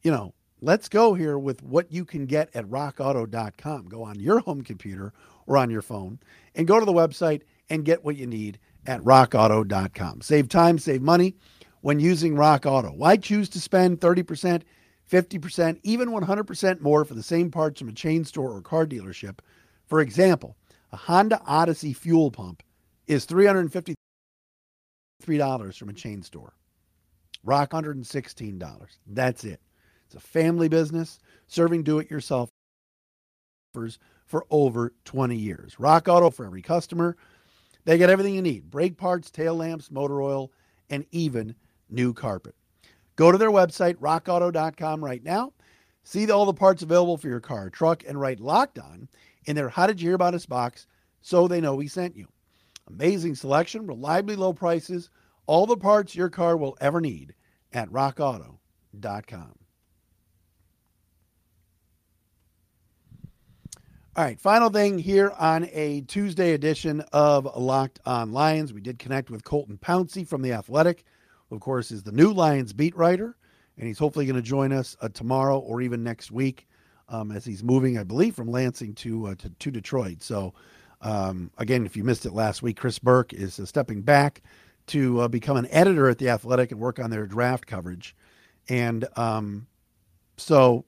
You 0.02 0.12
know, 0.12 0.34
let's 0.62 0.88
go 0.88 1.14
here 1.14 1.38
with 1.38 1.62
what 1.62 1.92
you 1.92 2.06
can 2.06 2.26
get 2.26 2.56
at 2.56 2.70
rockauto.com. 2.70 3.90
Go 3.90 4.02
on 4.02 4.18
your 4.18 4.40
home 4.40 4.62
computer 4.62 5.12
or 5.46 5.58
on 5.58 5.70
your 5.70 5.82
phone 5.82 6.20
and 6.56 6.66
go 6.66 6.80
to 6.80 6.86
the 6.86 6.94
website 6.94 7.42
and 7.70 7.86
get 7.86 8.04
what 8.04 8.16
you 8.16 8.28
need 8.28 8.60
at 8.86 9.02
rockauto.com. 9.02 10.22
Save 10.22 10.50
time, 10.50 10.78
save 10.78 11.02
money 11.02 11.36
when 11.82 12.00
using 12.00 12.36
Rock 12.36 12.66
Auto. 12.66 12.90
Why 12.90 13.18
choose 13.18 13.50
to 13.50 13.60
spend 13.60 14.00
30%, 14.00 14.64
50%, 15.12 15.80
even 15.84 16.10
100% 16.10 16.82
more 16.82 17.06
for 17.06 17.14
the 17.14 17.24
same 17.24 17.52
parts 17.52 17.80
from 17.80 17.90
a 17.90 17.94
chain 17.94 18.24
store 18.26 18.52
or 18.52 18.62
car 18.62 18.86
dealership? 18.86 19.40
For 19.88 20.02
example, 20.02 20.56
a 20.92 20.98
Honda 20.98 21.42
Odyssey 21.46 21.94
fuel 21.94 22.32
pump 22.32 22.64
is 23.08 23.26
$353 23.26 23.96
from 25.78 25.90
a 25.90 25.94
chain 25.94 26.24
store. 26.24 26.54
Rock 27.44 27.72
$116. 27.72 28.88
That's 29.06 29.44
it. 29.44 29.62
It's 30.08 30.16
a 30.16 30.20
family 30.20 30.68
business 30.68 31.20
serving 31.48 31.84
do 31.84 32.00
it 32.00 32.10
yourselfers 32.10 32.50
for 34.26 34.46
over 34.50 34.94
20 35.06 35.36
years. 35.36 35.80
Rock 35.80 36.08
Auto 36.08 36.30
for 36.30 36.46
every 36.46 36.62
customer. 36.62 37.16
They 37.86 37.98
get 37.98 38.10
everything 38.10 38.36
you 38.36 38.42
need 38.42 38.70
brake 38.70 38.98
parts, 38.98 39.32
tail 39.32 39.56
lamps, 39.56 39.92
motor 39.92 40.22
oil, 40.22 40.52
and 40.90 41.06
even 41.12 41.56
new 41.90 42.14
carpet. 42.14 42.56
Go 43.16 43.32
to 43.32 43.38
their 43.38 43.52
website, 43.52 43.96
rockauto.com, 43.96 45.04
right 45.04 45.24
now. 45.24 45.54
See 46.04 46.30
all 46.30 46.46
the 46.46 46.54
parts 46.54 46.84
available 46.84 47.18
for 47.18 47.28
your 47.28 47.40
car, 47.40 47.70
truck, 47.70 48.04
and 48.08 48.20
write 48.20 48.40
locked 48.40 48.78
on 48.78 49.08
in 49.46 49.56
their 49.56 49.70
How 49.70 49.88
Did 49.88 50.02
You 50.02 50.10
Hear 50.10 50.16
About 50.16 50.34
Us 50.34 50.46
box 50.46 50.88
so 51.22 51.48
they 51.48 51.62
know 51.62 51.76
we 51.76 51.88
sent 51.88 52.16
you. 52.16 52.28
Amazing 52.88 53.36
selection, 53.36 53.88
reliably 53.88 54.36
low 54.36 54.54
prices, 54.54 55.10
all 55.48 55.66
the 55.66 55.78
parts 55.78 56.16
your 56.16 56.30
car 56.30 56.58
will 56.58 56.78
ever 56.82 57.02
need 57.02 57.34
at 57.74 57.90
rockauto.com. 57.90 59.54
All 64.18 64.24
right, 64.24 64.40
final 64.40 64.70
thing 64.70 64.98
here 64.98 65.34
on 65.38 65.68
a 65.74 66.02
Tuesday 66.02 66.54
edition 66.54 67.02
of 67.12 67.50
Locked 67.58 68.00
on 68.06 68.32
Lions. 68.32 68.72
We 68.72 68.80
did 68.80 68.98
connect 68.98 69.30
with 69.30 69.44
Colton 69.44 69.78
Pouncy 69.78 70.26
from 70.26 70.42
The 70.42 70.54
Athletic 70.54 71.04
of 71.52 71.60
course, 71.60 71.92
is 71.92 72.04
the 72.04 72.12
new 72.12 72.32
Lions 72.32 72.74
beat 72.74 72.96
writer, 72.96 73.36
and 73.78 73.88
he's 73.88 74.00
hopefully 74.00 74.26
going 74.26 74.36
to 74.36 74.42
join 74.42 74.72
us 74.72 74.96
uh, 75.02 75.10
tomorrow 75.10 75.60
or 75.60 75.82
even 75.82 76.04
next 76.04 76.32
week 76.32 76.68
um, 77.10 77.32
as 77.32 77.46
he's 77.46 77.64
moving, 77.64 77.98
I 77.98 78.04
believe, 78.04 78.36
from 78.36 78.50
Lansing 78.50 78.94
to 78.96 79.28
uh, 79.28 79.36
to, 79.36 79.50
to, 79.50 79.72
Detroit. 79.72 80.24
So, 80.24 80.54
um, 81.02 81.52
again, 81.58 81.86
if 81.86 81.96
you 81.96 82.04
missed 82.04 82.26
it 82.26 82.34
last 82.34 82.62
week, 82.62 82.78
Chris 82.78 83.00
Burke 83.00 83.34
is 83.34 83.60
uh, 83.60 83.66
stepping 83.66 84.02
back 84.02 84.42
to 84.88 85.22
uh, 85.22 85.28
become 85.28 85.58
an 85.58 85.68
editor 85.70 86.10
at 86.10 86.18
the 86.18 86.30
Athletic 86.30 86.72
and 86.72 86.80
work 86.80 87.00
on 87.00 87.10
their 87.10 87.28
draft 87.28 87.68
coverage, 87.68 88.16
and 88.70 89.08
um, 89.16 89.68
so 90.38 90.86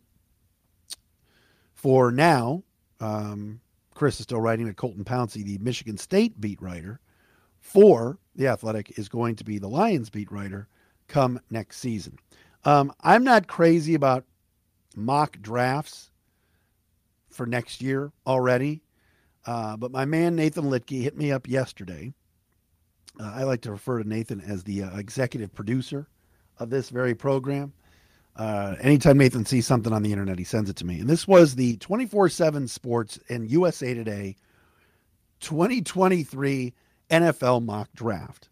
for 1.75 2.11
now. 2.11 2.63
Um, 2.99 3.59
Chris 3.93 4.19
is 4.19 4.23
still 4.23 4.41
writing 4.41 4.67
at 4.67 4.77
Colton 4.77 5.03
Pouncy, 5.03 5.43
the 5.43 5.57
Michigan 5.59 5.97
State 5.97 6.39
beat 6.39 6.61
writer 6.61 6.99
for 7.59 8.17
the 8.35 8.47
Athletic 8.47 8.97
is 8.97 9.09
going 9.09 9.35
to 9.35 9.43
be 9.43 9.57
the 9.57 9.67
Lions 9.67 10.09
beat 10.09 10.31
writer 10.31 10.67
come 11.07 11.39
next 11.49 11.77
season. 11.77 12.17
Um, 12.63 12.93
I'm 13.01 13.23
not 13.23 13.47
crazy 13.47 13.93
about 13.95 14.25
mock 14.95 15.37
drafts 15.41 16.11
for 17.29 17.45
next 17.45 17.81
year 17.81 18.11
already, 18.25 18.81
uh, 19.45 19.77
but 19.77 19.91
my 19.91 20.05
man 20.05 20.35
Nathan 20.35 20.65
Litke 20.65 21.01
hit 21.01 21.17
me 21.17 21.31
up 21.31 21.47
yesterday. 21.47 22.13
Uh, 23.19 23.33
I 23.35 23.43
like 23.43 23.61
to 23.61 23.71
refer 23.71 24.01
to 24.01 24.07
Nathan 24.07 24.41
as 24.41 24.63
the 24.63 24.83
uh, 24.83 24.97
executive 24.97 25.53
producer 25.53 26.07
of 26.59 26.69
this 26.69 26.89
very 26.89 27.15
program. 27.15 27.73
Uh, 28.37 28.75
anytime 28.79 29.17
Nathan 29.17 29.45
sees 29.45 29.65
something 29.65 29.91
on 29.91 30.03
the 30.03 30.11
internet, 30.11 30.37
he 30.37 30.45
sends 30.45 30.69
it 30.69 30.75
to 30.77 30.85
me. 30.85 30.99
And 30.99 31.09
this 31.09 31.27
was 31.27 31.55
the 31.55 31.75
24 31.77 32.29
7 32.29 32.67
Sports 32.67 33.19
and 33.29 33.49
USA 33.49 33.93
Today 33.93 34.35
2023 35.39 36.73
NFL 37.09 37.65
mock 37.65 37.89
draft. 37.95 38.49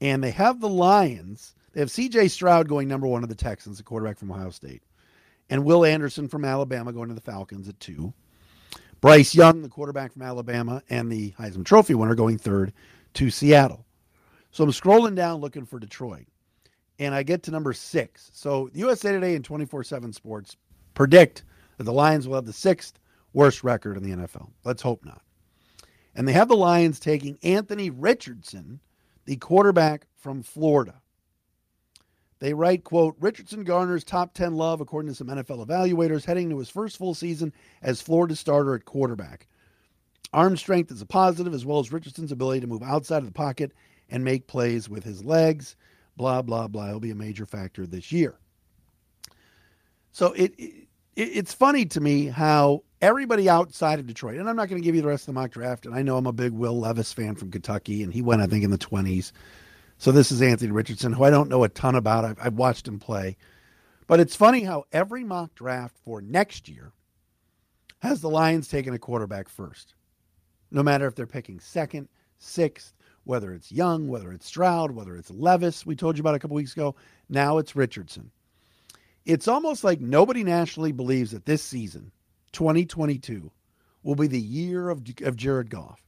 And 0.00 0.24
they 0.24 0.30
have 0.30 0.60
the 0.60 0.68
Lions. 0.68 1.54
They 1.72 1.80
have 1.80 1.90
CJ 1.90 2.30
Stroud 2.30 2.68
going 2.68 2.88
number 2.88 3.06
one 3.06 3.20
to 3.20 3.26
the 3.26 3.34
Texans, 3.34 3.76
the 3.76 3.84
quarterback 3.84 4.18
from 4.18 4.32
Ohio 4.32 4.50
State, 4.50 4.82
and 5.50 5.64
Will 5.64 5.84
Anderson 5.84 6.28
from 6.28 6.44
Alabama 6.44 6.92
going 6.92 7.08
to 7.08 7.14
the 7.14 7.20
Falcons 7.20 7.68
at 7.68 7.78
two. 7.80 8.14
Bryce 9.00 9.34
Young, 9.34 9.62
the 9.62 9.68
quarterback 9.68 10.12
from 10.12 10.22
Alabama, 10.22 10.82
and 10.88 11.10
the 11.10 11.32
Heisman 11.32 11.64
Trophy 11.64 11.94
winner 11.94 12.14
going 12.14 12.38
third 12.38 12.72
to 13.14 13.30
Seattle. 13.30 13.84
So 14.50 14.64
I'm 14.64 14.70
scrolling 14.70 15.14
down 15.14 15.40
looking 15.40 15.66
for 15.66 15.78
Detroit, 15.78 16.26
and 16.98 17.14
I 17.14 17.22
get 17.22 17.42
to 17.44 17.50
number 17.50 17.72
six. 17.72 18.30
So 18.32 18.70
USA 18.74 19.12
Today 19.12 19.34
and 19.34 19.44
24 19.44 19.84
7 19.84 20.12
Sports 20.12 20.56
predict 20.94 21.44
that 21.76 21.84
the 21.84 21.92
Lions 21.92 22.26
will 22.26 22.34
have 22.34 22.46
the 22.46 22.52
sixth 22.52 22.98
worst 23.32 23.62
record 23.62 23.96
in 23.96 24.02
the 24.02 24.16
NFL. 24.16 24.50
Let's 24.64 24.82
hope 24.82 25.04
not. 25.04 25.22
And 26.14 26.26
they 26.26 26.32
have 26.32 26.48
the 26.48 26.56
Lions 26.56 26.98
taking 26.98 27.38
Anthony 27.42 27.90
Richardson, 27.90 28.80
the 29.24 29.36
quarterback 29.36 30.06
from 30.16 30.42
Florida. 30.42 31.00
They 32.40 32.54
write, 32.54 32.84
quote, 32.84 33.16
Richardson 33.20 33.64
garners 33.64 34.04
top 34.04 34.32
10 34.34 34.54
love 34.54 34.80
according 34.80 35.10
to 35.10 35.14
some 35.14 35.26
NFL 35.26 35.66
evaluators 35.66 36.24
heading 36.24 36.50
to 36.50 36.58
his 36.58 36.70
first 36.70 36.96
full 36.96 37.14
season 37.14 37.52
as 37.82 38.00
Florida 38.00 38.36
starter 38.36 38.74
at 38.74 38.84
quarterback. 38.84 39.48
Arm 40.32 40.56
strength 40.56 40.92
is 40.92 41.00
a 41.00 41.06
positive, 41.06 41.54
as 41.54 41.64
well 41.64 41.78
as 41.78 41.92
Richardson's 41.92 42.32
ability 42.32 42.60
to 42.60 42.66
move 42.66 42.82
outside 42.82 43.18
of 43.18 43.26
the 43.26 43.32
pocket 43.32 43.72
and 44.10 44.22
make 44.22 44.46
plays 44.46 44.88
with 44.88 45.02
his 45.02 45.24
legs. 45.24 45.74
Blah, 46.18 46.42
blah, 46.42 46.66
blah. 46.66 46.88
It'll 46.88 47.00
be 47.00 47.12
a 47.12 47.14
major 47.14 47.46
factor 47.46 47.86
this 47.86 48.12
year. 48.12 48.34
So 50.10 50.32
it, 50.32 50.52
it 50.58 50.88
it's 51.14 51.54
funny 51.54 51.84
to 51.86 52.00
me 52.00 52.26
how 52.26 52.82
everybody 53.00 53.48
outside 53.48 54.00
of 54.00 54.06
Detroit, 54.06 54.38
and 54.38 54.48
I'm 54.48 54.56
not 54.56 54.68
going 54.68 54.82
to 54.82 54.84
give 54.84 54.94
you 54.94 55.02
the 55.02 55.08
rest 55.08 55.22
of 55.22 55.34
the 55.34 55.40
mock 55.40 55.52
draft, 55.52 55.86
and 55.86 55.94
I 55.94 56.02
know 56.02 56.16
I'm 56.16 56.26
a 56.26 56.32
big 56.32 56.52
Will 56.52 56.78
Levis 56.78 57.12
fan 57.12 57.36
from 57.36 57.50
Kentucky, 57.50 58.02
and 58.02 58.12
he 58.12 58.20
went, 58.20 58.42
I 58.42 58.46
think, 58.46 58.64
in 58.64 58.70
the 58.70 58.78
20s. 58.78 59.32
So 59.96 60.12
this 60.12 60.30
is 60.30 60.42
Anthony 60.42 60.70
Richardson, 60.72 61.12
who 61.12 61.24
I 61.24 61.30
don't 61.30 61.48
know 61.48 61.64
a 61.64 61.68
ton 61.68 61.94
about. 61.94 62.24
I've, 62.24 62.38
I've 62.40 62.54
watched 62.54 62.86
him 62.86 62.98
play. 62.98 63.36
But 64.08 64.20
it's 64.20 64.34
funny 64.34 64.62
how 64.62 64.84
every 64.90 65.22
mock 65.22 65.54
draft 65.54 65.96
for 66.04 66.20
next 66.20 66.68
year 66.68 66.92
has 68.00 68.20
the 68.20 68.30
Lions 68.30 68.68
taking 68.68 68.94
a 68.94 68.98
quarterback 68.98 69.48
first, 69.48 69.94
no 70.70 70.82
matter 70.82 71.06
if 71.06 71.14
they're 71.14 71.26
picking 71.26 71.60
second, 71.60 72.08
sixth, 72.38 72.94
whether 73.28 73.52
it's 73.52 73.70
Young, 73.70 74.08
whether 74.08 74.32
it's 74.32 74.46
Stroud, 74.46 74.92
whether 74.92 75.14
it's 75.14 75.30
Levis, 75.30 75.84
we 75.84 75.94
told 75.94 76.16
you 76.16 76.22
about 76.22 76.34
a 76.34 76.38
couple 76.38 76.54
weeks 76.54 76.72
ago. 76.72 76.94
Now 77.28 77.58
it's 77.58 77.76
Richardson. 77.76 78.30
It's 79.26 79.46
almost 79.46 79.84
like 79.84 80.00
nobody 80.00 80.42
nationally 80.42 80.92
believes 80.92 81.32
that 81.32 81.44
this 81.44 81.62
season, 81.62 82.10
2022, 82.52 83.52
will 84.02 84.14
be 84.14 84.28
the 84.28 84.40
year 84.40 84.88
of, 84.88 85.02
of 85.22 85.36
Jared 85.36 85.68
Goff, 85.68 86.00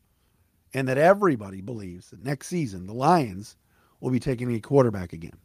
and 0.72 0.88
that 0.88 0.96
everybody 0.96 1.60
believes 1.60 2.08
that 2.08 2.24
next 2.24 2.46
season 2.46 2.86
the 2.86 2.94
Lions 2.94 3.54
will 4.00 4.10
be 4.10 4.18
taking 4.18 4.54
a 4.54 4.60
quarterback 4.60 5.12
again. 5.12 5.36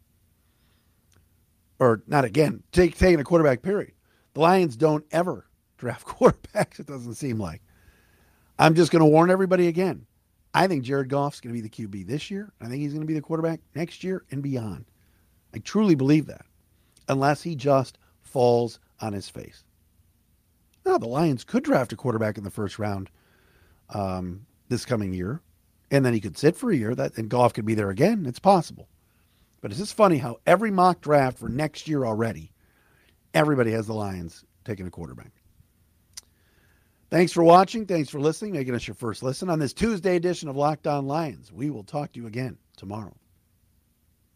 Or 1.77 2.03
not 2.07 2.23
again, 2.23 2.63
take, 2.71 2.97
taking 2.97 3.19
a 3.19 3.25
quarterback, 3.25 3.61
period. 3.61 3.91
The 4.33 4.39
Lions 4.39 4.77
don't 4.77 5.03
ever 5.11 5.45
draft 5.77 6.07
quarterbacks, 6.07 6.79
it 6.79 6.87
doesn't 6.87 7.15
seem 7.15 7.37
like. 7.37 7.61
I'm 8.57 8.75
just 8.75 8.93
going 8.93 9.01
to 9.01 9.05
warn 9.05 9.29
everybody 9.29 9.67
again. 9.67 10.05
I 10.55 10.67
think 10.67 10.83
Jared 10.83 11.09
Goff's 11.09 11.39
going 11.39 11.55
to 11.55 11.61
be 11.61 11.67
the 11.67 11.87
QB 11.87 12.07
this 12.07 12.31
year. 12.31 12.51
I 12.61 12.67
think 12.67 12.81
he's 12.81 12.93
going 12.93 13.01
to 13.01 13.07
be 13.07 13.13
the 13.13 13.21
quarterback 13.21 13.59
next 13.75 14.03
year 14.03 14.23
and 14.31 14.41
beyond. 14.41 14.85
I 15.53 15.59
truly 15.59 15.95
believe 15.95 16.25
that, 16.27 16.45
unless 17.07 17.41
he 17.43 17.55
just 17.55 17.97
falls 18.21 18.79
on 18.99 19.13
his 19.13 19.29
face. 19.29 19.63
Now, 20.85 20.97
the 20.97 21.07
Lions 21.07 21.43
could 21.43 21.63
draft 21.63 21.93
a 21.93 21.95
quarterback 21.95 22.37
in 22.37 22.43
the 22.43 22.49
first 22.49 22.79
round 22.79 23.09
um, 23.89 24.45
this 24.69 24.85
coming 24.85 25.13
year 25.13 25.41
and 25.91 26.05
then 26.05 26.13
he 26.13 26.19
could 26.19 26.37
sit 26.37 26.55
for 26.55 26.71
a 26.71 26.75
year. 26.75 26.95
That 26.95 27.17
and 27.17 27.29
Goff 27.29 27.53
could 27.53 27.65
be 27.65 27.75
there 27.75 27.89
again. 27.89 28.25
It's 28.25 28.39
possible. 28.39 28.89
But 29.61 29.71
it's 29.71 29.79
just 29.79 29.95
funny 29.95 30.17
how 30.17 30.37
every 30.45 30.71
mock 30.71 31.01
draft 31.01 31.37
for 31.37 31.49
next 31.49 31.87
year 31.87 32.05
already, 32.05 32.51
everybody 33.33 33.71
has 33.71 33.87
the 33.87 33.93
Lions 33.93 34.43
taking 34.63 34.87
a 34.87 34.91
quarterback. 34.91 35.31
Thanks 37.15 37.31
for 37.31 37.45
watching. 37.45 37.85
Thanks 37.85 38.09
for 38.09 38.19
listening, 38.19 38.51
making 38.51 38.75
us 38.75 38.85
your 38.85 38.93
first 38.93 39.23
listen 39.23 39.49
on 39.49 39.57
this 39.57 39.71
Tuesday 39.71 40.17
edition 40.17 40.49
of 40.49 40.57
Locked 40.57 40.85
On 40.85 41.07
Lions. 41.07 41.49
We 41.49 41.69
will 41.69 41.85
talk 41.85 42.11
to 42.11 42.19
you 42.19 42.27
again 42.27 42.57
tomorrow. 42.75 43.15